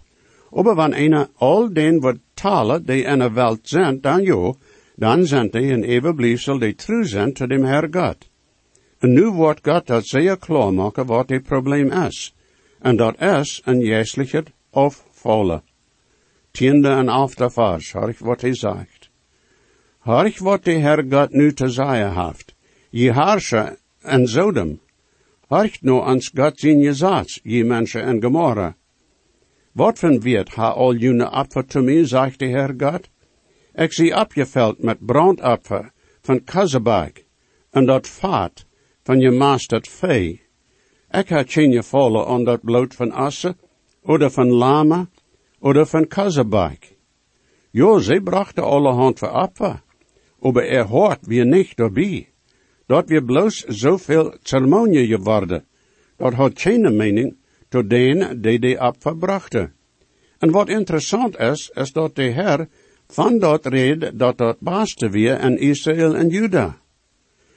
Aber 0.50 0.76
wenn 0.76 0.95
einer 0.95 1.28
all 1.38 1.69
den 1.69 2.02
wat 2.02 2.19
talen 2.35 2.87
die 2.87 3.05
in 3.05 3.21
der 3.21 3.35
Welt 3.35 3.69
zijn, 3.69 4.00
dan 4.00 4.23
jo, 4.23 4.57
dan 4.97 5.26
zijn 5.26 5.50
die 5.50 5.73
een 5.73 5.85
eeuwbliefsel 5.85 6.59
die 6.59 6.75
true 6.75 7.05
zijn 7.05 7.33
te 7.33 7.47
dem 7.47 7.64
Herr 7.64 7.88
God. 7.90 8.28
En 8.99 9.12
nu 9.12 9.31
wordt 9.31 9.61
God 9.62 9.87
dat 9.87 10.07
zeer 10.07 10.37
klaar 10.37 10.73
maken 10.73 11.07
wat 11.07 11.28
het 11.28 11.43
probleem 11.43 11.93
is. 11.93 12.35
En 12.81 12.97
dat 12.97 13.21
is 13.21 13.62
een 13.64 13.83
geestelijke 13.83 14.45
afvallen. 14.71 15.62
Tiende 16.50 16.88
en 16.88 17.09
aftervars, 17.09 17.93
hoor 17.93 18.09
ik 18.09 18.19
wat 18.19 18.40
hij 18.40 18.55
zegt. 18.55 19.11
Ik 20.25 20.38
wat 20.38 20.64
de 20.64 20.73
Herr 20.73 21.05
God 21.11 21.31
nu 21.31 21.52
te 21.52 21.69
zeggen 21.69 22.25
heeft. 22.25 22.55
Je 22.90 23.12
harsche 23.12 23.78
en 24.02 24.28
Sodom. 24.28 24.81
Horcht 25.47 25.83
nu 25.83 25.93
ans 25.93 26.31
God 26.35 26.59
zijn 26.61 26.78
je 26.78 27.25
je 27.43 27.64
mensen 27.64 28.02
en 28.02 28.23
Gomorra. 28.23 28.77
Wat 29.78 29.99
van 29.99 30.23
wird 30.25 30.56
ha 30.56 30.73
al 30.73 30.97
june 30.97 31.32
Apfer 31.32 31.68
zu 31.68 31.82
mir, 31.82 32.04
sagt 32.06 32.40
der 32.40 32.49
Herr 32.49 32.75
Gott? 32.75 33.08
Ik 33.75 33.92
zie 33.92 34.14
abgeveld 34.14 34.82
met 34.82 35.06
brandapfer 35.06 35.92
van 36.23 36.44
Kazebak 36.44 37.25
en 37.70 37.87
dat 37.87 38.08
vaat 38.08 38.66
van 39.02 39.20
je 39.20 39.30
maasterd 39.30 39.88
vee. 39.88 40.42
Ik 41.11 41.28
ha 41.28 41.44
je 41.47 41.82
vallen 41.82 42.26
aan 42.26 42.44
dat 42.44 42.64
bloed 42.64 42.94
van 42.94 43.12
asse, 43.12 43.56
oder 44.02 44.30
van 44.30 44.50
lama, 44.50 45.08
oder 45.61 45.87
van 45.87 46.06
Kazebak. 46.06 46.78
Jo, 47.70 47.99
ze 47.99 48.20
brachten 48.20 48.64
allerhand 48.64 49.18
voor 49.18 49.28
Apfer, 49.28 49.82
aber 50.40 50.66
er 50.66 50.85
hoort 50.85 51.26
wir 51.26 51.47
nicht 51.47 51.78
dabei. 51.78 52.26
Dat 52.87 53.08
wir 53.08 53.23
bloß 53.23 53.64
zoveel 53.68 54.37
ceremonie 54.42 55.06
geworden. 55.06 55.64
Dat 56.16 56.32
had 56.32 56.61
geen 56.61 56.97
mening 56.97 57.38
tot 57.68 57.90
den 57.90 58.40
die 58.42 58.58
die 58.58 58.78
Apfer 58.80 59.16
brachten. 59.16 59.72
En 60.38 60.50
wat 60.50 60.68
interessant 60.68 61.38
is, 61.38 61.70
is 61.75 61.92
dat 61.92 62.16
de 62.16 62.22
Heer 62.22 62.68
van 63.08 63.38
dat 63.38 63.66
red 63.66 64.10
dat 64.18 64.38
dat 64.38 64.60
baaste 64.60 65.10
weer 65.10 65.40
in 65.40 65.58
Israël 65.58 66.16
en 66.16 66.28
Juda. 66.28 66.80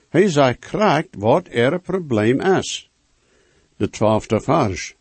Hij 0.09 0.29
zei 0.29 0.53
krijgt 0.53 1.15
wat 1.17 1.47
er 1.49 1.79
probleem 1.79 2.41
is. 2.41 2.89
De 3.77 3.89
twaalfde 3.89 4.41
vers. 4.41 4.95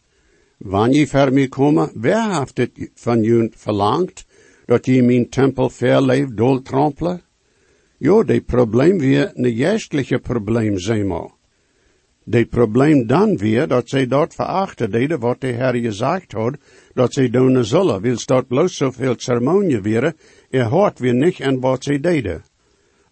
Wanneer 0.57 0.99
je 0.99 1.07
ver 1.07 1.33
mij 1.33 1.49
komen, 1.49 1.91
wer 1.95 2.39
heeft 2.39 2.57
het 2.57 2.91
van 2.95 3.23
jullie 3.23 3.53
verlangt, 3.57 4.27
dat 4.67 4.87
je 4.87 5.03
mijn 5.03 5.29
tempel 5.29 5.71
verleef 5.71 6.29
doltrampelen? 6.29 7.23
Jo, 7.97 8.25
de 8.25 8.41
probleem 8.41 8.99
weer 8.99 9.31
een 9.35 9.55
geestelijke 9.55 10.19
probleem, 10.19 10.79
zeg 10.79 11.05
maar. 11.05 11.31
De 12.25 12.45
probleem 12.45 13.07
dan 13.07 13.37
weer 13.37 13.69
dat 13.69 13.89
zij 13.89 14.07
dat 14.07 14.35
verachten 14.35 14.91
deden 14.91 15.19
wat 15.19 15.41
de 15.41 15.47
Heer 15.47 15.75
gezegd 15.75 16.33
had, 16.33 16.57
dat 16.95 17.13
zij 17.13 17.31
doen 17.31 17.65
zullen, 17.65 18.01
wil 18.01 18.17
dat 18.25 18.47
bloos 18.47 18.77
zoveel 18.77 19.15
ceremonie 19.17 19.81
weer, 19.81 20.15
er 20.51 20.65
hoort 20.65 20.99
weer 20.99 21.15
niet 21.15 21.41
en 21.41 21.61
wat 21.61 21.85
zij 21.85 22.01
deden. 22.01 22.45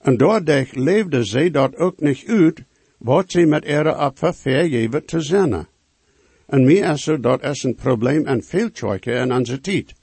En 0.00 0.16
doordat 0.16 0.76
leefde 0.76 1.24
zij 1.24 1.50
dat 1.50 1.76
ook 1.76 2.00
niet 2.00 2.24
uit, 2.26 2.64
wat 2.98 3.30
zij 3.30 3.46
met 3.46 3.64
ihre 3.64 4.06
Opfer 4.06 4.34
vergeven 4.34 5.04
te 5.04 5.20
zinnen. 5.20 5.68
En 6.46 6.64
meer 6.64 6.90
is 6.90 7.02
zo, 7.02 7.20
dat 7.20 7.42
is 7.42 7.62
een 7.62 7.74
probleem 7.74 8.26
en 8.26 8.42
veel 8.42 8.70
in 9.00 9.32
onze 9.32 9.60
tijd. 9.60 9.94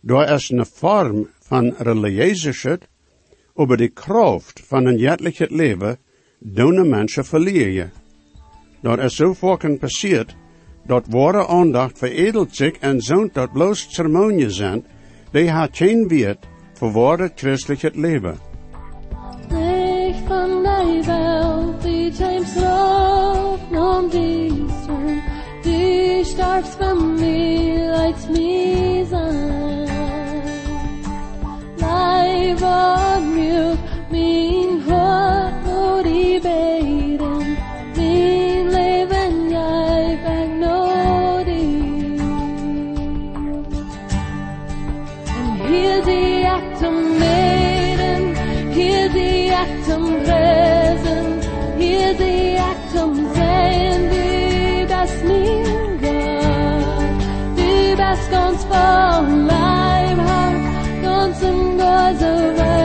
Door 0.00 0.24
is 0.24 0.50
een 0.50 0.66
vorm 0.66 1.28
van 1.40 1.74
religieusheid, 1.78 2.88
over 3.54 3.76
de 3.76 3.88
kracht 3.88 4.60
van 4.64 4.86
een 4.86 4.98
jettelijk 4.98 5.50
leven, 5.50 5.98
doen 6.38 6.88
mensen 6.88 7.24
verliezen. 7.24 8.01
Dat 8.82 8.98
is 8.98 9.20
vaak 9.32 9.78
passiert, 9.78 10.36
dat 10.86 11.06
ware 11.08 11.46
aandacht 11.46 11.98
veredelt 11.98 12.56
zich 12.56 12.72
en 12.72 13.00
zoont 13.00 13.34
dat 13.34 13.52
bloos 13.52 13.86
ceremonie 13.88 14.50
zijn, 14.50 14.84
die 15.30 15.50
had 15.50 15.76
geen 15.76 16.08
wert 16.08 16.46
voor 16.72 16.92
ware 16.92 17.32
christelijk 17.34 17.94
leven. 17.94 18.38
Licht 19.48 20.26
van 20.26 20.62
die 21.30 22.12
im 62.12 62.18
Gehäuse 62.18 62.58
Welt, 62.58 62.81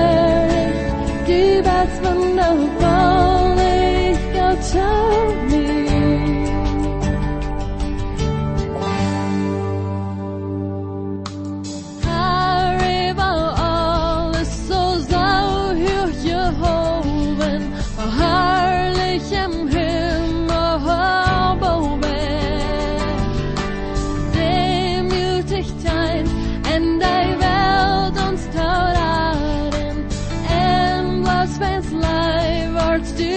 hearts 32.98 33.12
do. 33.12 33.37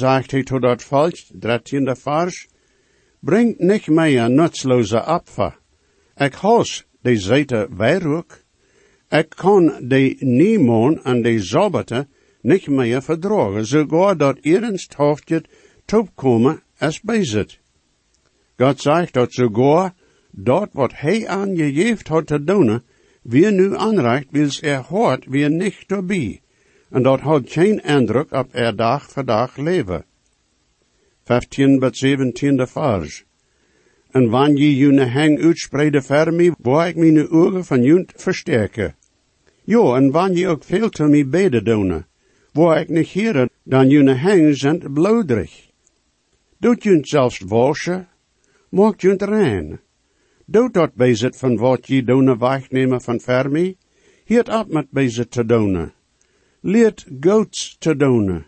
Hij 0.00 0.42
tot 0.42 0.62
dat 0.62 0.82
volk, 0.82 1.40
dertiende 1.40 1.96
vers, 1.96 2.48
brengt 3.20 3.58
niet 3.58 3.86
mij 3.86 4.18
een 4.18 4.34
nutsloze 4.34 5.00
apfer. 5.00 5.58
Ik 6.16 6.34
has 6.34 6.84
de 7.00 7.16
zete 7.16 7.68
werk. 7.76 8.44
Ik 9.08 9.28
kan 9.28 9.72
de 9.80 10.16
niemon 10.18 11.02
en 11.04 11.22
de 11.22 11.42
zabbate 11.42 12.06
niet 12.40 12.66
meer 12.68 13.02
verdragen, 13.02 13.66
zogar 13.66 14.16
dat 14.16 14.38
eerens 14.40 14.88
hoofdje 14.96 15.44
toekomen 15.84 16.62
als 16.78 17.00
bezit. 17.00 17.58
God 18.56 18.80
zegt 18.80 19.12
dat 19.12 19.32
sogar 19.32 19.94
dat 20.30 20.68
wat 20.72 20.92
hij 20.94 21.28
aan 21.28 21.56
je 21.56 21.72
geeft 21.72 22.08
had 22.08 22.26
te 22.26 22.44
doen, 22.44 22.82
wie 23.22 23.50
nu 23.50 23.76
aanreicht, 23.76 24.26
wils 24.30 24.62
er 24.62 24.82
hoort 24.82 25.24
weer 25.26 25.50
niet 25.50 25.84
erbij. 25.86 26.40
En 26.94 27.02
dat 27.02 27.20
had 27.20 27.42
geen 27.50 27.82
indruk 27.82 28.32
op 28.32 28.48
er 28.50 28.76
dag 28.76 29.10
voor 29.10 29.24
dag 29.24 29.56
leven. 29.56 30.04
15 31.24 31.78
tot 31.80 31.96
17 31.96 32.66
vers. 32.66 33.24
En 34.10 34.30
wanneer 34.30 34.58
je 34.58 34.76
june 34.76 35.06
hang 35.06 35.40
uitspreide 35.42 36.02
ver 36.02 36.34
mij, 36.34 36.54
waar 36.58 36.88
ik 36.88 36.96
mijn 36.96 37.30
ogen 37.30 37.64
van 37.64 37.82
junt 37.82 38.12
versterken. 38.16 38.94
Jo, 39.64 39.94
en 39.94 40.10
wanneer 40.10 40.38
je 40.38 40.48
ook 40.48 40.64
veel 40.64 40.88
te 40.88 41.04
mij 41.04 41.28
beden 41.28 41.64
doen, 41.64 42.04
waar 42.52 42.80
ik 42.80 42.88
niet 42.88 43.08
hier, 43.08 43.48
dan 43.62 43.88
june 43.88 44.14
hang 44.14 44.56
zijn 44.56 44.92
bloederig. 44.92 45.70
Doet 46.58 46.82
junt 46.82 47.08
zelfs 47.08 47.38
waschen, 47.38 48.08
maakt 48.68 49.00
junt 49.00 49.22
rein. 49.22 49.80
Doet 50.46 50.74
dat 50.74 50.94
bezit 50.94 51.36
van 51.36 51.56
wat 51.56 51.86
je 51.86 52.04
doen 52.04 52.38
wegnemen 52.38 53.00
van 53.00 53.20
ver 53.20 53.50
mij, 53.50 53.76
hiert 54.24 54.48
op 54.48 54.68
met 54.68 54.90
bezit 54.90 55.30
te 55.30 55.46
doen. 55.46 55.92
Leert 56.66 57.04
goats 57.20 57.76
te 57.78 57.96
doen. 57.96 58.44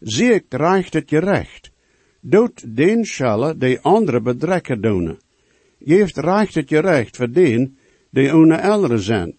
Ziekt 0.00 0.54
reicht 0.54 0.92
het 0.92 1.10
je 1.10 1.18
recht. 1.18 1.70
Doet 2.20 2.76
den 2.76 3.04
schelle 3.04 3.56
de 3.56 3.78
andere 3.82 4.20
bedrekken 4.20 4.80
doen. 4.80 5.18
Geeft 5.80 6.16
reicht 6.16 6.54
het 6.54 6.68
je 6.68 6.78
recht 6.78 7.16
voor 7.16 7.32
den 7.32 7.78
die 8.10 8.34
ohne 8.34 8.54
eldere 8.54 8.98
zijn. 8.98 9.34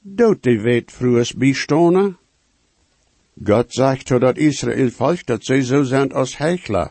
Doet 0.00 0.42
die 0.42 0.60
weet 0.60 0.92
vroeges 0.92 1.34
bijstonen. 1.34 2.16
God 3.44 3.72
zegt 3.72 4.06
tot 4.06 4.20
dat 4.20 4.36
Israël 4.36 4.90
volk 4.90 5.26
dat 5.26 5.44
zij 5.44 5.62
zo 5.62 5.82
zijn 5.82 6.12
als 6.12 6.36
hechler. 6.36 6.90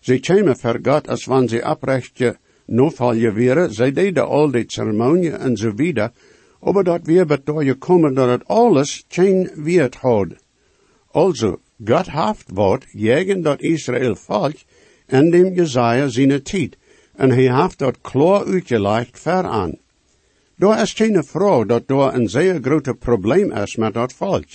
Ze 0.00 0.20
komen 0.20 0.58
voor 0.58 0.78
God 0.82 1.08
als 1.08 1.24
wanneer 1.24 1.48
ze 1.48 1.70
oprechtje 1.70 2.38
novalje 2.66 3.32
wären, 3.32 3.72
zij 3.72 3.92
deden 3.92 4.26
al 4.26 4.50
die 4.50 4.64
ceremonie 4.66 5.30
en 5.30 5.56
zo 5.56 5.74
aber 6.60 6.84
dat 6.84 7.06
wir 7.06 7.26
bedoje 7.26 7.74
komen 7.74 8.14
dat 8.14 8.48
alles 8.48 9.04
geen 9.08 9.50
wiert 9.54 9.94
had. 9.94 10.28
Also, 11.12 11.60
God 11.84 12.06
haft 12.06 12.50
wat 12.54 12.84
jegen 12.92 13.42
dat 13.42 13.60
Israël 13.60 14.14
volk 14.14 14.56
en 15.06 15.30
dem 15.30 15.54
Jesaja 15.54 16.08
zijn 16.08 16.42
tijd, 16.42 16.76
en 17.16 17.30
hij 17.30 17.46
haft 17.46 17.78
dat 17.78 18.00
klaar 18.00 18.44
uitgelegd 18.44 19.20
ver 19.20 19.44
aan. 19.44 19.78
Daar 20.56 20.82
is 20.82 20.92
geen 20.92 21.24
vrouw 21.24 21.64
dat 21.64 21.88
daar 21.88 22.14
een 22.14 22.28
zeer 22.28 22.58
grote 22.62 22.94
probleem 22.94 23.52
is 23.52 23.76
met 23.76 23.94
dat 23.94 24.12
volk. 24.12 24.48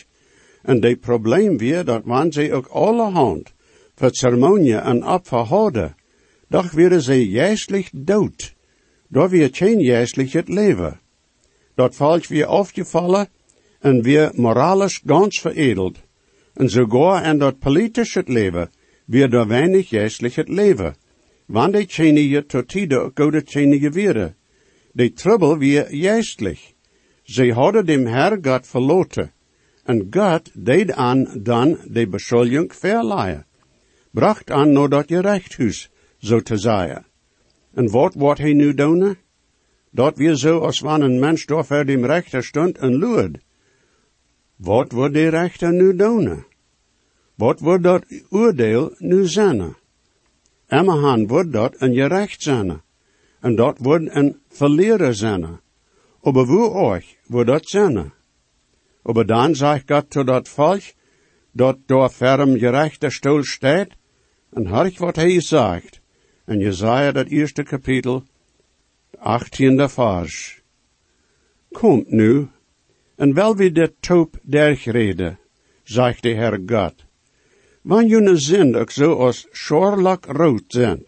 En 0.61 0.79
dat 0.79 0.99
probleem 0.99 1.57
weer 1.57 1.85
dat 1.85 2.01
wanneer 2.05 2.33
ze 2.33 2.53
ook 2.53 2.67
allerhand 2.67 3.53
voor 3.95 4.09
ceremonie 4.11 4.75
en 4.75 5.07
opfer 5.07 5.93
doch 6.47 6.71
werden 6.71 7.01
ze 7.01 7.29
juistlich 7.29 7.89
dood. 7.93 8.53
Daar 9.07 9.29
weer 9.29 9.49
geen 9.51 9.79
juistlich 9.79 10.33
het 10.33 10.47
leven. 10.47 10.99
Dat 11.75 11.95
volk 11.95 12.25
weer 12.25 12.45
afgevallen 12.45 13.27
en 13.79 14.01
weer 14.01 14.31
moralisch 14.35 15.01
ganz 15.05 15.39
veredeld. 15.39 15.97
En 16.53 16.69
sogar 16.69 17.25
in 17.25 17.37
dat 17.37 17.59
politische 17.59 18.23
leven 18.25 18.69
weer 19.05 19.33
er 19.33 19.47
weinig 19.47 19.89
juistlich 19.89 20.35
het 20.35 20.49
leven. 20.49 20.95
Wanneer 21.45 21.87
de 21.87 22.29
je 22.29 22.45
tot 22.45 22.67
tide 22.67 23.11
goede 23.13 23.43
tjenige 23.43 23.89
weer. 23.89 24.35
De 24.91 25.13
trouble 25.13 25.57
weer 25.57 25.95
juistlich. 25.95 26.73
Ze 27.23 27.53
hadden 27.53 27.85
dem 27.85 28.05
Herr 28.05 28.37
God 28.41 28.67
verloten. 28.67 29.31
En 29.83 30.07
God 30.09 30.51
deed 30.53 30.91
aan 30.91 31.27
dan 31.43 31.77
de 31.87 32.07
beschuldiging 32.07 32.75
verleihen. 32.75 33.45
Bracht 34.11 34.51
aan 34.51 34.71
naar 34.71 34.89
dat 34.89 35.09
je 35.09 35.21
rechthuis, 35.21 35.89
zo 36.17 36.39
te 36.39 36.57
zeggen. 36.57 37.05
En 37.73 37.91
wat 37.91 38.13
wordt 38.13 38.39
hij 38.39 38.53
nu 38.53 38.73
doen? 38.73 39.17
Dat 39.95 40.17
weer 40.17 40.35
zo 40.35 40.59
als 40.59 40.79
wanneer 40.79 41.09
een 41.09 41.19
mens 41.19 41.43
voor 41.47 41.85
dem 41.85 42.05
rechter 42.05 42.43
stond 42.43 42.77
en 42.77 42.99
luid. 42.99 43.37
Wat 44.55 44.91
wordt 44.91 45.13
de 45.13 45.27
rechter 45.27 45.73
nu 45.73 45.95
doen? 45.95 46.45
Wat 47.35 47.59
wordt 47.59 47.83
dat 47.83 48.03
oordeel 48.29 48.95
nu 48.97 49.27
zijn? 49.27 49.75
Emmahan 50.67 51.27
wordt 51.27 51.51
dat 51.51 51.75
een 51.77 51.93
gerecht 51.93 52.41
zijn. 52.41 52.81
En 53.39 53.55
dat 53.55 53.77
wordt 53.79 54.15
een 54.15 54.39
verlierer 54.49 55.15
zijn. 55.15 55.59
Aber 56.21 56.45
wo 56.45 56.91
euch 56.91 57.15
wordt 57.27 57.49
dat 57.49 57.67
zijn? 57.67 58.13
Aber 59.03 59.25
dan 59.25 59.55
zegt 59.55 59.91
God 59.91 60.09
tot 60.09 60.27
dat 60.27 60.49
volk, 60.49 60.81
dat 61.51 61.77
door 61.85 62.09
ferm 62.09 62.57
gerechter 62.57 63.11
stoel 63.11 63.43
staat, 63.43 63.87
en 64.53 64.65
hark 64.65 64.97
wat 64.97 65.15
hij 65.15 65.41
zegt. 65.41 66.01
En 66.45 66.59
Jesaja 66.59 67.11
dat 67.11 67.27
eerste 67.27 67.63
kapitel, 67.63 68.23
18e 69.17 69.89
vers. 69.89 70.61
Komt 71.71 72.11
nu, 72.11 72.47
en 73.15 73.33
wel 73.33 73.55
wie 73.55 73.71
de 73.71 73.93
toop 73.99 74.39
dergrede, 74.41 75.37
zegt 75.83 76.23
de 76.23 76.29
Heer 76.29 76.59
God. 76.65 76.93
Wanneer 77.81 78.09
jullie 78.09 78.37
zin 78.37 78.75
ook 78.75 78.91
zo 78.91 79.13
als 79.13 79.47
schorlak 79.51 80.25
rood 80.25 80.63
zijn, 80.67 81.05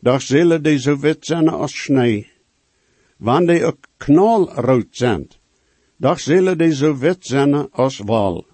dan 0.00 0.20
zullen 0.20 0.62
die 0.62 0.78
zo 0.78 0.98
wit 0.98 1.26
zijn 1.26 1.48
als 1.48 1.82
snee. 1.82 2.30
Wanneer 3.16 3.54
die 3.54 3.64
ook 3.64 3.86
knalrood 3.96 4.86
zijn, 4.90 5.28
dan 5.96 6.18
zullen 6.18 6.58
die 6.58 6.74
zo 6.74 6.96
wit 6.96 7.26
zijn 7.26 7.70
als 7.70 7.98
wal. 7.98 8.46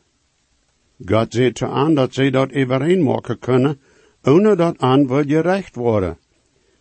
God 1.05 1.33
zegt 1.33 1.63
aan 1.63 1.95
dat 1.95 2.15
zij 2.15 2.31
dat 2.31 2.53
overeen 2.53 3.03
maken 3.03 3.39
kunnen, 3.39 3.81
ohne 4.23 4.57
dat 4.57 4.79
antwoord 4.79 5.29
gerecht 5.29 5.75
worden. 5.75 6.19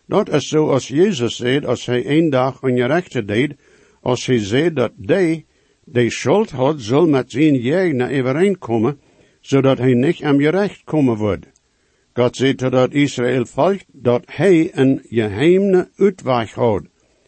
Dat 0.08 0.28
is 0.28 0.48
zo 0.48 0.70
als 0.70 0.88
Jezus 0.88 1.36
zei, 1.36 1.64
als 1.66 1.86
hij 1.86 2.06
een 2.06 2.30
dag 2.30 2.62
ongerechte 2.62 3.24
deed, 3.24 3.54
als 4.00 4.26
hij 4.26 4.38
zei 4.38 4.72
dat 4.72 4.92
die, 4.96 5.46
die 5.84 6.10
schuld 6.10 6.50
had, 6.50 6.80
zal 6.80 7.06
met 7.06 7.30
zijn 7.30 7.54
jegenen 7.54 8.20
overeenkomen, 8.20 9.00
zodat 9.40 9.78
hij 9.78 9.94
niet 9.94 10.22
aan 10.22 10.40
gerecht 10.40 10.84
komen 10.84 11.16
wordt. 11.16 11.46
God 12.12 12.36
zei 12.36 12.54
dat 12.54 12.92
Israël 12.92 13.46
volk 13.46 13.80
dat 13.92 14.22
hij 14.26 14.70
een 14.72 15.00
geheime 15.08 15.88
uitweg 15.96 16.52
had, 16.52 16.82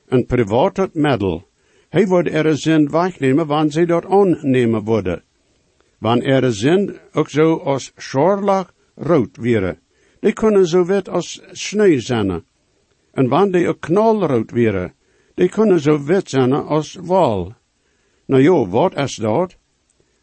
een 0.08 0.26
privaat 0.26 0.94
middel. 0.94 1.48
Hij 1.88 2.06
wordt 2.06 2.30
er 2.30 2.56
zin 2.56 2.90
wegnemen, 2.90 3.46
wanneer 3.46 3.72
zij 3.72 3.86
dat 3.86 4.06
aannemen 4.06 4.84
worden. 4.84 5.22
Wanneer 5.98 6.44
er 6.44 6.52
zin 6.52 6.96
ook 7.12 7.28
zo 7.28 7.56
als 7.56 7.92
scharlach 7.96 8.72
rood 8.94 9.36
wäre. 9.36 9.78
Die 10.20 10.32
kunnen 10.32 10.66
zo 10.66 10.84
wit 10.84 11.08
als 11.08 11.40
sneeuw 11.52 12.00
zijn. 12.00 12.44
En 13.12 13.28
wanneer 13.28 13.72
die 13.72 13.78
knalrood 13.78 14.50
wäre, 14.50 14.92
die 15.34 15.48
kunnen 15.48 15.80
zo 15.80 15.98
wit 16.04 16.30
zijn 16.30 16.52
als 16.52 16.94
wal. 16.94 17.54
Nou 18.26 18.42
jo, 18.42 18.66
wat 18.68 18.96
is 18.96 19.16
dat? 19.16 19.56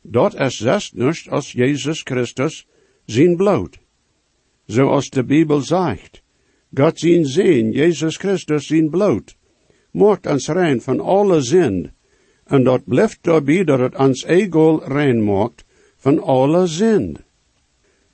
Dat 0.01 0.35
is 0.39 0.57
zes 0.57 0.91
niet 0.91 1.27
als 1.29 1.51
Jezus 1.51 2.01
Christus 2.03 2.67
zijn 3.05 3.35
bloed. 3.35 3.77
Zoals 4.65 5.09
de 5.09 5.23
Bijbel 5.23 5.61
zegt, 5.61 6.21
God 6.73 6.99
zijn 6.99 7.25
zin, 7.25 7.71
Jezus 7.71 8.17
Christus 8.17 8.67
zijn 8.67 8.89
bloed, 8.89 9.35
maakt 9.91 10.27
ons 10.27 10.47
rein 10.47 10.81
van 10.81 10.99
alle 10.99 11.41
zin, 11.41 11.91
en 12.43 12.63
dat 12.63 12.85
blijft 12.85 13.19
daarbij 13.21 13.63
dat 13.63 13.79
het 13.79 13.95
ons 13.95 14.23
eigen 14.23 14.79
rein 14.79 15.23
maakt 15.23 15.65
van 15.97 16.21
alle 16.23 16.67
zin. 16.67 17.17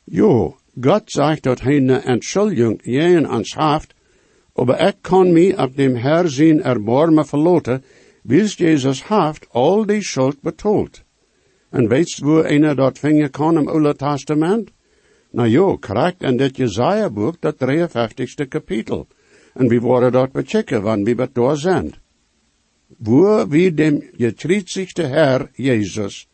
Jo, 0.03 0.57
God 0.81 1.01
zegt 1.05 1.43
dat 1.43 1.61
hij 1.61 1.77
een 1.77 1.89
entschuldiging 1.89 2.79
jeen 2.83 3.29
ons 3.29 3.55
heeft, 3.55 3.93
aber 4.53 4.87
ik 4.87 4.95
kan 5.01 5.33
mij 5.33 5.57
op 5.57 5.75
dem 5.75 5.95
Herr 5.95 6.29
zijn 6.29 6.63
erbarmen 6.63 7.25
verloten, 7.25 7.83
Wils 8.21 8.55
Jezus 8.55 9.03
haft 9.03 9.47
al 9.51 9.85
die 9.85 10.01
schuld 10.01 10.41
betoeld. 10.41 11.03
En 11.69 11.87
weet 11.87 12.19
wo 12.19 12.41
einer 12.41 12.75
dat 12.75 12.99
vinger 12.99 13.29
kan 13.29 13.57
im 13.57 13.67
Oude 13.67 13.95
Testament? 13.95 14.69
Nou 15.31 15.49
jo, 15.49 15.77
krijgt 15.77 16.21
in 16.21 16.37
dit 16.37 16.57
Jesaja-boek 16.57 17.41
dat 17.41 17.55
53ste 17.57 18.47
kapitel. 18.47 19.07
En 19.53 19.67
we 19.67 19.79
worden 19.79 20.11
dat 20.11 20.31
bechecken, 20.31 20.81
want 20.81 21.05
we 21.07 21.13
het 21.17 21.33
daar 21.35 21.57
zijn. 21.57 21.93
Wo 22.97 23.47
wie 23.47 23.73
dem 23.73 24.03
getreedzigste 24.17 25.01
Herr 25.01 25.49
Jezus 25.53 26.27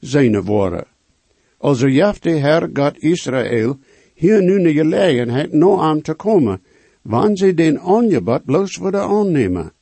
zijn 0.00 0.42
woorden. 0.42 0.86
Also 1.58 1.88
jeft 1.88 2.22
de 2.22 2.30
Herr 2.30 2.68
God 2.72 2.98
Israël 2.98 3.78
hier 4.14 4.42
nu 4.42 4.62
de 4.62 4.72
gelegenheid 4.72 5.52
no 5.52 5.80
aan 5.80 6.00
te 6.00 6.14
komen, 6.14 6.60
wanneer 7.04 7.36
ze 7.36 7.54
den 7.54 7.80
aangebod 7.80 8.44
bloos 8.44 8.76
worden 8.76 9.00
aannemen. 9.00 9.72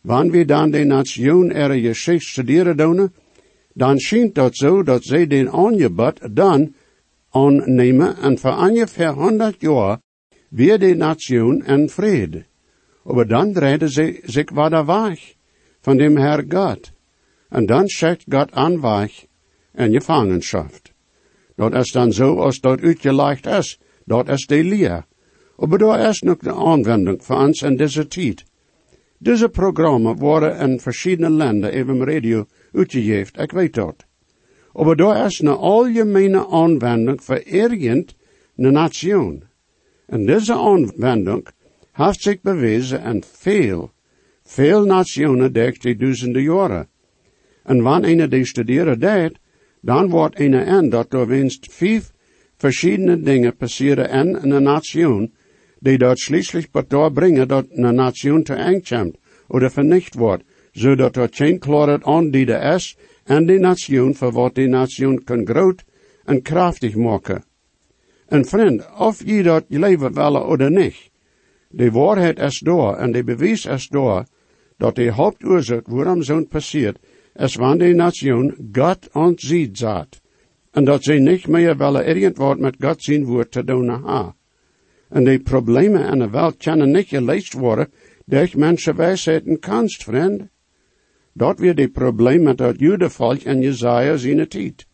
Wanneer 0.00 0.32
we 0.32 0.44
dan 0.44 0.70
de 0.70 0.84
nation 0.84 1.52
er 1.52 1.70
geschicht 1.70 2.26
studeren 2.26 2.76
doen, 2.76 3.12
dan 3.74 3.98
schijnt 3.98 4.34
dat 4.34 4.56
zo 4.56 4.82
dat 4.82 5.04
ze 5.04 5.26
den 5.26 5.50
aangebod 5.50 6.18
dan 6.30 6.74
aannemen 7.30 8.16
en 8.16 8.38
voor 8.38 8.56
ongeveer 8.56 9.12
honderd 9.12 9.60
jaar 9.60 10.00
weer 10.48 10.78
de 10.78 10.94
nation 10.94 11.62
en 11.62 11.88
vrede. 11.88 12.44
Maar 13.02 13.26
dan 13.26 13.52
draaien 13.52 13.88
ze 13.88 14.20
zich 14.24 14.50
weer 14.50 14.84
weg 14.84 15.34
van 15.80 15.96
dem 15.96 16.16
Herr 16.16 16.44
God. 16.48 16.92
En 17.48 17.66
dan 17.66 17.88
God 18.28 18.52
aan 18.52 18.80
weg 18.80 19.26
en 19.72 19.92
gevangenschap. 19.92 20.72
Dat 21.56 21.74
is 21.74 21.92
dan 21.92 22.12
zo 22.12 22.36
als 22.36 22.60
dat 22.60 22.80
uitgelegd 22.80 23.46
is. 23.46 23.78
Dat 24.04 24.28
is 24.28 24.46
de 24.46 24.64
leer. 24.64 25.04
Maar 25.56 25.78
daar 25.78 26.08
is 26.08 26.20
nog 26.20 26.36
de 26.36 26.54
aanwending 26.54 27.24
voor 27.24 27.36
ons 27.36 27.62
in 27.62 27.76
deze 27.76 28.06
tijd. 28.06 28.44
Deze 29.18 29.48
programma 29.48 30.14
worden 30.14 30.58
in 30.58 30.80
verschillende 30.80 31.30
landen 31.30 31.72
even 31.72 32.04
radio 32.04 32.46
uitgegeven, 32.72 33.42
ik 33.42 33.52
weet 33.52 33.74
dat. 33.74 34.04
Maar 34.72 34.96
daar 34.96 35.26
is 35.26 35.40
een 35.40 35.48
algemene 35.48 36.46
aanwending 36.48 37.22
voor 37.22 37.42
een 37.44 38.06
nation. 38.56 39.44
En 40.06 40.26
deze 40.26 40.54
aanwending 40.54 41.46
heeft 41.92 42.22
zich 42.22 42.40
bewezen 42.40 43.02
in 43.02 43.22
veel, 43.32 43.90
veel 44.42 44.84
nationen 44.84 45.52
die 45.52 45.96
duizenden 45.96 46.42
jaren. 46.42 46.88
En 47.62 47.82
wanneer 47.82 48.20
een 48.20 48.30
die 48.30 48.44
studeren 48.44 49.00
deed, 49.00 49.38
dan 49.80 50.08
wordt 50.08 50.40
een 50.40 50.54
en 50.54 50.88
dat 50.88 51.12
er 51.12 51.26
winst 51.26 51.72
vijf 51.72 52.12
verschillende 52.56 53.20
dingen 53.20 53.56
passeren 53.56 54.10
in 54.10 54.52
een 54.52 54.62
nation, 54.62 55.32
die 55.82 55.98
dat 55.98 56.18
schließlich 56.18 56.70
bedoor 56.70 57.10
brengen 57.10 57.48
dat 57.48 57.66
een 57.70 57.94
nation 57.94 58.44
te 58.44 58.54
eng 58.54 59.12
oder 59.48 59.70
vernicht 59.70 60.14
wordt, 60.14 60.44
zodat 60.72 61.16
er 61.16 61.28
geen 61.30 61.58
klaarheid 61.58 62.04
aandienen 62.04 62.62
is 62.74 62.96
en 63.24 63.46
die 63.46 63.58
nation 63.58 64.14
voor 64.14 64.32
wat 64.32 64.54
die 64.54 64.68
nation 64.68 65.18
kan 65.24 65.46
groot 65.46 65.82
en 66.24 66.42
krachtig 66.42 66.96
maken. 66.96 67.44
En 68.28 68.44
vriend, 68.44 68.86
of 68.98 69.24
je 69.24 69.42
dat 69.42 69.64
leven 69.68 70.14
willen 70.14 70.46
of 70.46 70.68
niet, 70.68 71.10
de 71.68 71.90
waarheid 71.90 72.38
is 72.38 72.60
door 72.60 72.96
en 72.96 73.12
de 73.12 73.24
bewijs 73.24 73.66
is 73.66 73.88
door, 73.88 74.24
dat 74.76 74.94
de 74.94 75.10
hoofdoorzaak 75.10 75.86
waarom 75.86 76.22
zo'n 76.22 76.48
passiert, 76.48 76.98
is 77.34 77.54
wanneer 77.54 77.86
die 77.86 77.94
nation 77.94 78.54
God 78.72 79.08
ontziet 79.12 79.78
zat. 79.78 80.20
En 80.70 80.84
dat 80.84 81.04
ze 81.04 81.12
niet 81.12 81.46
meer 81.46 81.76
willen 81.76 82.06
irgendwat 82.06 82.58
met 82.58 82.76
God 82.78 83.02
zijn 83.02 83.24
woord 83.24 83.50
te 83.50 83.64
doen 83.64 83.88
ha. 83.88 84.34
En 85.12 85.24
die 85.24 85.38
problemen 85.38 86.12
in 86.12 86.18
de 86.18 86.30
wereld 86.30 86.56
kunnen 86.56 86.90
niet 86.90 87.08
geleest 87.08 87.52
worden 87.52 87.92
durch 88.26 88.56
mensenwijsheid 88.56 89.46
en 89.46 89.58
kunst, 89.58 90.04
vriend. 90.04 90.48
Dat 91.32 91.58
weer 91.58 91.74
die 91.74 91.88
probleem 91.88 92.42
met 92.42 92.58
dat 92.58 92.78
judevolk 92.78 93.40
en 93.42 93.60
Jezaja 93.60 94.16
zijn 94.16 94.48
tijd. 94.48 94.86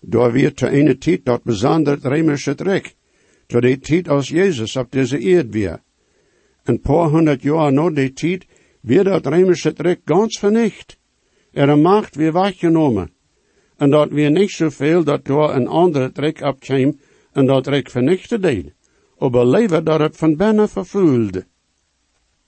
Door 0.00 0.32
weer 0.32 0.54
te 0.54 0.68
ene 0.68 0.98
tijd 0.98 1.24
dat 1.24 1.42
bijzonder 1.42 1.98
remische 2.02 2.54
trek, 2.54 2.94
to 3.46 3.60
die 3.60 3.78
tijd 3.78 4.08
als 4.08 4.28
Jezus 4.28 4.76
op 4.76 4.90
deze 4.92 5.18
eerd 5.18 5.50
weer. 5.50 5.82
Een 6.64 6.80
paar 6.80 7.08
honderd 7.08 7.42
jaar 7.42 7.72
na 7.72 7.90
die 7.90 8.12
tijd 8.12 8.46
weer 8.80 9.04
dat 9.04 9.26
remische 9.26 9.72
trek 9.72 10.00
ganz 10.04 10.38
vernicht. 10.38 10.98
Er 11.52 11.78
macht 11.78 12.14
weer 12.14 12.32
weggenomen. 12.32 13.10
En 13.76 13.90
dat 13.90 14.10
weer 14.10 14.30
niet 14.30 14.50
zoveel 14.50 15.04
dat 15.04 15.24
door 15.24 15.54
een 15.54 15.66
andere 15.66 16.12
trek 16.12 16.40
opkwam 16.40 16.98
en 17.32 17.46
dat 17.46 17.64
trek 17.64 17.90
vernichten 17.90 18.40
deed. 18.40 18.72
Maar 19.30 19.46
leven 19.46 19.84
dat 19.84 20.00
het 20.00 20.16
van 20.16 20.36
binnen 20.36 20.68
vervoelde. 20.68 21.46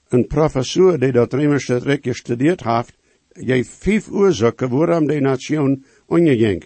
Een 0.09 0.27
professor 0.27 0.99
die 0.99 1.13
dat 1.13 1.33
remische 1.33 1.81
trek 1.81 2.05
gestudeerd 2.05 2.65
heeft, 2.65 2.97
geeft 3.33 3.71
vijf 3.71 4.11
oorzaken 4.11 4.69
waarom 4.69 5.07
de 5.07 5.21
nation 5.21 5.85
onderging. 6.07 6.65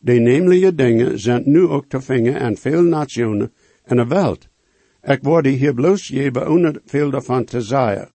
Die 0.00 0.20
nemelijke 0.20 0.74
dingen 0.74 1.18
zijn 1.18 1.42
nu 1.44 1.60
ook 1.66 1.84
te 1.88 2.00
vinden 2.00 2.40
in 2.40 2.56
veel 2.56 2.82
nationen 2.82 3.52
in 3.86 3.96
de 3.96 4.06
wereld. 4.06 4.48
Ik 5.02 5.18
word 5.22 5.46
hier 5.46 5.74
bloos 5.74 6.06
geven 6.06 6.50
onder 6.50 6.80
veel 6.84 7.10
daarvan 7.10 7.44
te 7.44 7.60
zeggen. 7.60 8.12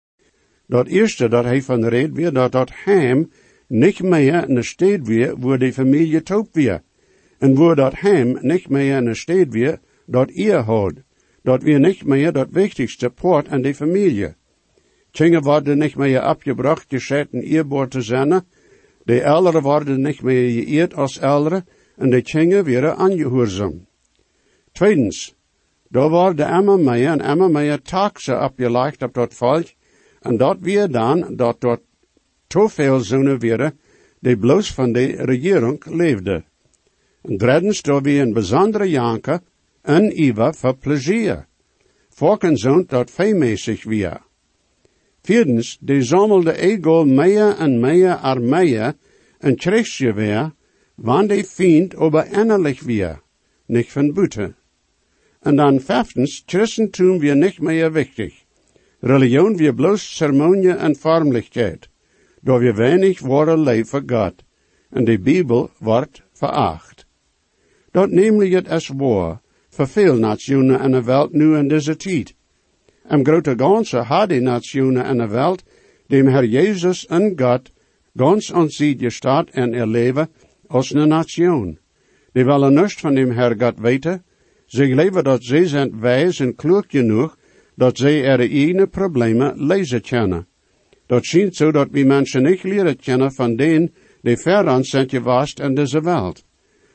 Dat 0.65 0.87
eerste 0.87 1.27
dat 1.27 1.43
hij 1.43 1.61
van 1.61 1.85
reed 1.85 2.11
weer 2.13 2.33
dat 2.33 2.51
dat 2.51 2.71
hem 2.73 3.31
niet 3.67 4.01
meer 4.01 4.49
een 4.49 4.63
stad 4.63 4.99
weer 5.07 5.39
waar 5.39 5.59
de 5.59 5.73
familie 5.73 6.21
toop 6.21 6.47
weer. 6.53 6.81
En 7.37 7.55
waar 7.55 7.75
dat 7.75 7.99
hem 7.99 8.37
niet 8.41 8.69
meer 8.69 8.95
een 8.95 9.15
stad 9.15 9.47
weer 9.49 9.79
dat 10.05 10.29
eer 10.33 10.57
houdt. 10.57 11.07
Dat 11.49 11.63
weer 11.63 11.79
niet 11.79 12.05
meer 12.05 12.31
dat 12.31 12.47
wichtigste 12.51 13.09
poort 13.09 13.47
aan 13.47 13.61
de 13.61 13.75
familie. 13.75 14.35
Kinderen 15.11 15.43
worden 15.43 15.77
niet 15.77 15.95
meer 15.95 16.19
abgebracht, 16.19 16.85
gescheiden 16.87 17.41
eerboor 17.41 17.87
te 17.87 18.01
zijn. 18.01 18.45
De 19.03 19.25
ouderen 19.25 19.61
worden 19.61 20.01
niet 20.01 20.21
meer 20.21 20.51
geëerd 20.51 20.93
als 20.93 21.19
ouderen 21.19 21.67
en 21.97 22.09
de 22.09 22.21
kinderen 22.21 22.65
werden 22.65 22.95
aangehoorzaam. 22.95 23.87
Tweedens, 24.71 25.35
daar 25.87 26.09
worden 26.09 26.49
immer 26.49 26.79
meer 26.79 27.09
en 27.09 27.21
immer 27.21 27.51
meer 27.51 27.81
taxen 27.81 28.43
opgelegd 28.43 29.01
op 29.01 29.13
dat 29.13 29.33
volk 29.33 29.67
en 30.19 30.37
dat 30.37 30.57
weer 30.59 30.87
dan 30.91 31.35
dat 31.35 31.61
dort 31.61 31.81
te 32.47 32.69
veel 32.69 32.99
zonen 32.99 33.39
werden 33.39 33.79
die 34.19 34.37
bloos 34.37 34.73
van 34.73 34.91
de 34.91 35.05
regering 35.05 35.85
leefden. 35.85 36.45
En 37.21 37.37
drittens, 37.37 37.81
daar 37.81 38.01
weer 38.01 38.21
een 38.21 38.33
bijzondere 38.33 38.89
janke 38.89 39.41
en 39.81 40.11
iwa 40.11 40.53
voor 40.53 40.77
plezier. 40.77 41.47
Volken 42.09 42.85
dat 42.87 43.11
veemäßig 43.11 43.83
weer. 43.83 44.21
Viertens, 45.23 45.77
die 45.81 46.01
sammelde 46.03 46.53
ego 46.57 47.05
meer 47.05 47.55
en 47.57 47.79
meer 47.79 48.15
armeeën 48.15 48.93
en 49.39 49.55
kreeg 49.55 49.97
je 49.97 50.13
weer, 50.13 50.51
wanneer 50.95 51.35
die 51.35 51.43
Feind 51.43 51.95
aber 51.95 52.25
innerlich 52.25 52.85
weer, 52.85 53.21
nicht 53.67 53.91
von 53.91 54.13
Bute. 54.13 54.53
En 55.41 55.55
dan 55.55 55.79
vijftens, 55.79 56.43
Christentum 56.47 57.19
weer 57.19 57.35
nicht 57.35 57.61
meer 57.61 57.93
wichtig. 57.93 58.33
Religion 59.01 59.57
weer 59.57 59.73
bloos 59.73 60.03
ceremonie 60.17 60.75
en 60.75 60.95
vormlichkeit, 60.95 61.87
door 62.41 62.59
wir 62.59 62.75
wenig 62.75 63.21
ware 63.21 63.57
leef 63.57 63.89
voor 63.89 64.03
God, 64.07 64.43
en 64.89 65.05
de 65.05 65.19
Bibel 65.19 65.69
wordt 65.79 66.23
veracht. 66.33 67.05
Dat 67.91 68.11
nämlich 68.11 68.53
het 68.53 68.67
is 68.67 68.87
waar, 68.87 69.39
voor 69.79 69.87
veel 69.87 70.15
nationen 70.15 70.81
in 70.81 70.91
de 70.91 71.03
wereld 71.03 71.31
nu 71.31 71.57
in 71.57 71.67
deze 71.67 71.95
tijd. 71.95 72.33
Im 73.09 73.23
grote 73.25 73.53
ganze 73.57 73.97
had 73.97 74.29
die 74.29 74.41
nationen 74.41 75.05
in 75.05 75.17
de 75.17 75.27
wereld 75.27 75.63
dem 76.07 76.27
Herr 76.27 76.45
Jezus 76.45 77.05
en 77.07 77.33
God 77.35 77.71
ganz 78.15 78.51
aan 78.51 78.69
sie 78.69 78.97
gestaat 78.99 79.49
en 79.49 79.73
er 79.73 79.87
leven 79.87 80.29
als 80.67 80.93
een 80.93 81.07
nation. 81.07 81.79
Die 82.33 82.45
willen 82.45 82.73
niets 82.73 82.93
van 82.93 83.15
dem 83.15 83.31
Herr 83.31 83.55
God 83.57 83.79
weten. 83.79 84.23
Ze 84.65 84.95
leven 84.95 85.23
dat 85.23 85.43
ze 85.43 85.67
zijn 85.67 85.99
wijs 85.99 86.39
en 86.39 86.55
klug 86.55 86.85
genoeg 86.87 87.37
dat 87.75 87.97
ze 87.97 88.21
er 88.21 88.39
eigen 88.39 88.89
problemen 88.89 89.65
lezen 89.65 90.01
kunnen. 90.01 90.47
Dat 91.05 91.25
schijnt 91.25 91.55
zo 91.55 91.71
dat 91.71 91.87
we 91.91 92.03
mensen 92.03 92.43
niet 92.43 92.63
leren 92.63 92.97
kennen 92.97 93.31
van 93.31 93.55
denen 93.55 93.93
die 94.21 94.37
ver 94.37 94.85
zijn 94.85 95.09
gewaast 95.09 95.59
in 95.59 95.75
deze 95.75 96.01
wereld. 96.01 96.43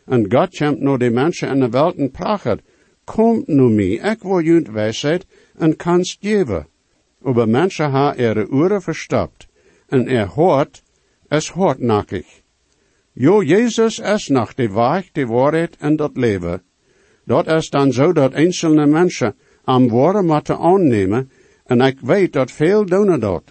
En 0.07 0.33
God 0.33 0.57
komt 0.57 0.81
naar 0.81 0.99
de 0.99 1.11
mensen 1.11 1.49
in 1.49 1.61
de 1.61 1.69
wereld 1.69 1.97
en 1.97 2.11
pracht, 2.11 2.61
Kom 3.05 3.43
nu 3.47 3.69
mij, 3.69 4.13
ik 4.13 4.23
wil 4.23 4.41
jullie 4.41 4.73
wijsheid 4.73 5.27
en 5.59 5.77
kanst 5.77 6.19
geven. 6.21 6.67
Aber 7.25 7.49
mensen 7.49 7.91
ha 7.91 8.15
ihre 8.15 8.47
Uhren 8.51 8.83
verstoppt, 8.83 9.47
en 9.89 10.09
er 10.09 10.27
hoort, 10.27 10.83
es 11.29 11.51
hardnackig. 11.51 12.43
Jo, 13.13 13.43
Jezus 13.43 13.99
is 13.99 14.29
nog 14.29 14.55
de 14.55 14.69
weg, 14.73 15.13
de 15.13 15.27
waarheid 15.27 15.77
en 15.79 15.97
dat 15.97 16.17
leven. 16.17 16.63
Dat 17.25 17.47
is 17.47 17.71
dan 17.71 17.93
zo 17.93 18.13
dat 18.13 18.33
einzelne 18.33 18.87
mensen 18.87 19.35
am 19.65 19.89
woorden 19.89 20.27
moeten 20.27 20.59
aannemen, 20.59 21.31
en 21.65 21.81
ik 21.81 22.01
weet 22.01 22.33
dat 22.33 22.51
veel 22.51 22.85
doen 22.85 23.21
dat. 23.21 23.43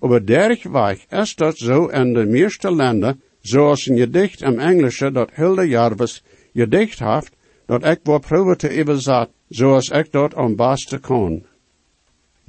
Aber 0.00 0.26
derg 0.26 0.62
weg 0.62 1.06
is 1.10 1.34
dat 1.34 1.56
zo 1.56 1.86
in 1.86 2.14
de 2.14 2.26
meeste 2.26 2.70
landen, 2.70 3.20
zoals 3.40 3.86
een 3.86 3.98
gedicht 3.98 4.42
im 4.42 4.58
Englische 4.58 5.12
dat 5.12 5.30
Hilde 5.34 5.68
Jarvis 5.68 6.22
gedicht 6.52 6.98
heeft, 6.98 7.32
dat 7.68 7.84
ik 7.84 8.00
wil 8.02 8.18
proeven 8.18 8.58
te 8.58 8.78
überzet, 8.80 9.28
zoals 9.48 9.88
ik 9.88 10.12
dat 10.12 10.34
am 10.34 10.56
beste 10.56 10.98
kon. 10.98 11.44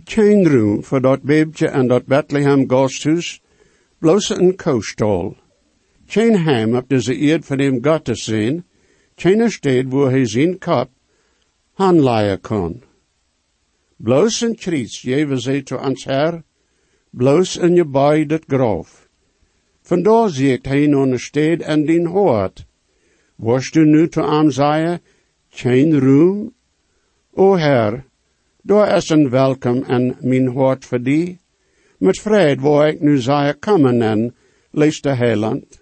Geen 0.04 0.48
roem 0.48 0.84
voor 0.84 1.02
dat 1.02 1.22
babytje 1.22 1.68
en 1.68 1.88
dat 1.88 2.06
Bethlehem 2.06 2.70
gasthuis, 2.70 3.42
bloos 3.98 4.30
een 4.30 4.56
koostal. 4.56 5.36
Geen 6.06 6.40
heim 6.40 6.76
op 6.76 6.90
deze 6.90 7.16
eerd 7.18 7.46
van 7.46 7.60
hem 7.60 7.84
God 7.84 8.06
te 8.06 8.16
zien, 8.16 8.64
geen 9.16 9.52
stad 9.52 9.86
waar 9.88 10.12
hij 10.12 10.26
zijn 10.26 10.58
kop 10.58 10.90
aanleien 11.76 12.42
kon. 12.42 12.84
Bloos 13.96 14.42
een 14.42 14.56
triets 14.56 15.02
jeven 15.02 15.42
zij 15.42 15.62
to 15.62 15.76
ans 15.76 16.04
Herr, 16.04 16.44
bloos 17.10 17.58
in 17.58 17.76
je 17.76 17.86
bij 17.86 18.26
dat 18.26 18.44
groof. 18.48 19.10
Vandaar 19.82 20.30
ziet 20.30 20.66
hij 20.66 20.88
nog 20.88 21.06
een 21.06 21.20
stad 21.20 21.60
en 21.60 21.86
dien 21.86 22.06
hoort. 22.06 22.68
Worst 23.40 23.76
u 23.76 23.86
nu 23.86 24.10
am 24.10 24.52
zeggen, 24.52 25.02
geen 25.50 26.00
roem? 26.00 26.54
O 27.34 27.58
Herr, 27.58 28.06
daar 28.62 28.96
is 28.96 29.10
een 29.10 29.30
welkom 29.30 29.84
en 29.84 30.18
mijn 30.22 30.48
hoort 30.48 30.86
voor 30.86 31.02
die. 31.02 31.40
Met 31.98 32.20
vrede 32.20 32.62
waar 32.62 32.88
ik 32.88 33.02
nu 33.02 33.18
zeggen 33.18 33.60
komen 33.60 34.02
en 34.02 34.36
lees 34.72 35.02
de 35.02 35.16
heiland. 35.16 35.82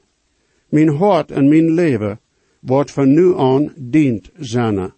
Mijn 0.70 0.90
hart 0.90 1.32
en 1.32 1.50
mijn 1.50 1.74
leven 1.74 2.20
wordt 2.60 2.92
van 2.92 3.14
nu 3.14 3.38
aan 3.38 3.74
dient 3.76 4.32
zijn. 4.40 4.94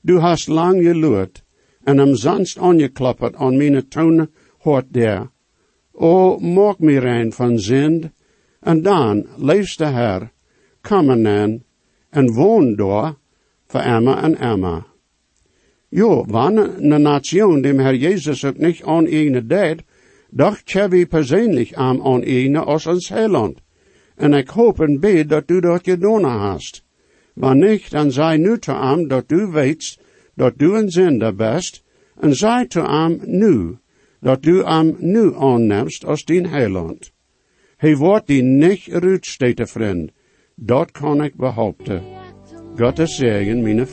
Du 0.00 0.18
hast 0.18 0.48
lang 0.48 0.82
geluid 0.82 1.42
en 1.82 1.98
am 1.98 2.14
zanst 2.14 2.58
aangeklapperd 2.58 3.34
aan 3.34 3.56
mijn 3.56 3.88
toon 3.88 4.28
hart 4.58 4.92
der. 4.92 5.30
O, 5.92 6.38
maak 6.38 6.78
mij 6.78 6.96
rein 6.98 7.32
van 7.32 7.58
zind, 7.58 8.10
en 8.60 8.82
dan 8.82 9.26
lees 9.36 9.76
de 9.76 9.84
Herr, 9.84 10.32
komen 10.80 11.26
en, 11.26 11.64
en 12.14 12.32
woon 12.32 12.74
door, 12.76 13.16
voor 13.66 13.80
Emma 13.80 14.22
en 14.22 14.38
Emma. 14.38 14.86
Jo, 15.88 16.24
wanneer 16.26 16.70
een 16.78 17.02
nation 17.02 17.62
dem 17.62 17.78
Herr 17.78 17.94
Jezus 17.94 18.44
ook 18.44 18.58
niet 18.58 18.82
aan 18.82 19.06
ene 19.06 19.46
deed, 19.46 19.82
dacht 20.30 20.62
Chevy 20.64 21.06
persoonlijk 21.06 21.74
aan 21.74 22.02
aan 22.02 22.22
ene 22.22 22.60
als 22.60 22.86
ons 22.86 23.08
heiland. 23.08 23.58
En 24.16 24.32
ik 24.32 24.48
hoop 24.48 24.80
en 24.80 25.00
bid 25.00 25.28
dat 25.28 25.48
du 25.48 25.60
dat 25.60 25.80
gedaan 25.82 26.24
hast. 26.24 26.84
Wanneer 27.34 27.70
niet, 27.70 27.90
dan 27.90 28.12
zei 28.12 28.38
nu 28.38 28.58
te 28.58 28.72
am 28.72 29.08
dat 29.08 29.28
du 29.28 29.50
weet 29.50 29.98
dat 30.34 30.58
du 30.58 30.74
een 30.74 30.90
zender 30.90 31.34
best, 31.34 31.82
en 32.20 32.34
zei 32.34 32.66
te 32.66 32.80
am 32.80 33.20
nu, 33.24 33.78
dat 34.20 34.42
du 34.42 34.62
am 34.62 34.96
nu 34.98 35.34
aannemst 35.34 36.04
als 36.04 36.24
dien 36.24 36.46
heiland. 36.46 37.12
Hij 37.76 37.96
wordt 37.96 38.26
die 38.26 38.42
niet 38.42 38.86
ruitstete 38.86 39.66
vriend, 39.66 40.10
dat 40.56 40.90
kan 40.90 41.24
ik 41.24 41.36
behaupten. 41.36 42.02
God 42.76 42.98
is 42.98 43.16
zegen, 43.16 43.62
mijn 43.62 43.86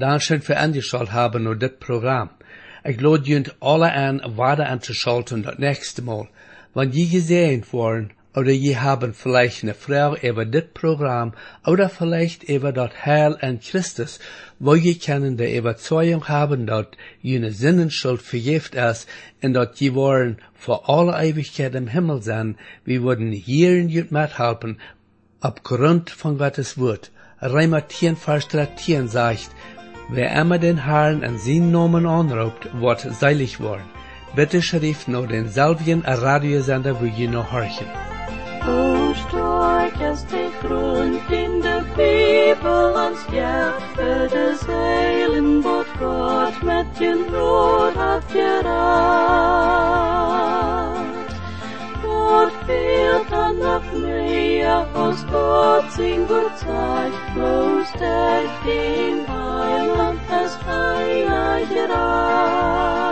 Für 0.00 0.56
angeschaut 0.56 1.12
haben 1.12 1.46
und 1.46 1.62
das 1.62 1.72
Programm. 1.78 2.30
Ich 2.84 2.98
lade 3.02 3.28
junt 3.28 3.54
alle 3.60 3.92
an, 3.92 4.22
weiter 4.24 4.66
anzuschalten 4.66 5.42
das 5.42 5.58
nächste 5.58 6.00
Mal. 6.00 6.26
Wenn 6.72 6.90
je 6.92 7.04
gesehen 7.06 7.64
worden, 7.70 8.12
oder 8.34 8.50
je 8.50 8.76
haben 8.76 9.12
vielleicht 9.12 9.62
eine 9.62 9.74
Frau 9.74 10.16
über 10.16 10.46
das 10.46 10.64
Programm, 10.72 11.34
oder 11.66 11.90
vielleicht 11.90 12.44
über 12.44 12.72
das 12.72 13.04
Heil 13.04 13.36
an 13.42 13.60
Christus, 13.60 14.20
wo 14.58 14.74
je 14.74 14.94
können 14.94 15.36
die 15.36 15.54
Überzeugung 15.54 16.28
haben, 16.28 16.66
dass 16.66 16.86
jene 17.20 17.52
Sinnenschuld 17.52 18.22
vergift 18.22 18.74
ist, 18.74 19.06
und 19.42 19.52
dass 19.52 19.78
je 19.78 19.92
wollen 19.94 20.38
vor 20.54 20.88
aller 20.88 21.22
Ewigkeit 21.22 21.74
im 21.74 21.88
Himmel 21.88 22.22
sein, 22.22 22.56
wir 22.86 23.02
würden 23.02 23.32
hier 23.32 23.76
in 23.76 23.90
jut 23.90 24.12
mithelfen, 24.12 24.80
aufgrund 25.40 26.08
von 26.08 26.38
Gottes 26.38 26.78
Wort. 26.78 27.10
Reimer 27.42 27.86
10, 27.88 28.16
Vers 28.16 28.48
13 28.48 29.08
sagt, 29.08 29.50
Wer 30.12 30.32
immer 30.40 30.58
den 30.58 30.84
Herrn 30.84 31.22
an 31.22 31.38
seinen 31.38 31.70
Namen 31.70 32.04
anruft, 32.04 32.68
wird 32.80 33.00
seilig 33.00 33.60
worden. 33.60 33.88
Bitte 34.34 34.60
schrift 34.60 35.06
nur 35.06 35.26
denselben 35.28 36.02
Radiosender, 36.04 37.00
wo 37.00 37.04
ihr 37.04 37.30
noch 37.30 37.52
horchen. 37.52 37.86
O 38.66 39.14
stark 39.14 40.00
as 40.00 40.26
de 40.26 40.50
grond 40.60 41.30
in 41.30 41.62
de 41.62 41.80
Bibel 41.96 42.92
ons 43.06 43.20
hjärta 43.30 44.28
des 44.34 44.60
heilen 44.68 45.62
vårt 45.62 45.92
God 45.98 46.62
med 46.62 46.86
din 46.98 47.24
råd 47.34 47.94
hat 47.96 48.32
gerat. 48.32 50.19
Dort 52.30 52.52
fährt 52.64 53.26
dann 53.28 53.58
nach 53.58 53.82
Meer, 53.92 54.86
aus 54.94 55.26
dort 55.32 55.90
singur 55.90 56.48
Zeich, 56.54 57.12
bloß 57.34 57.92
der 57.98 58.42
den 58.64 59.26
Heiland, 59.26 60.20
das 60.28 60.54
Freireich 60.58 61.68
reich. 61.90 63.09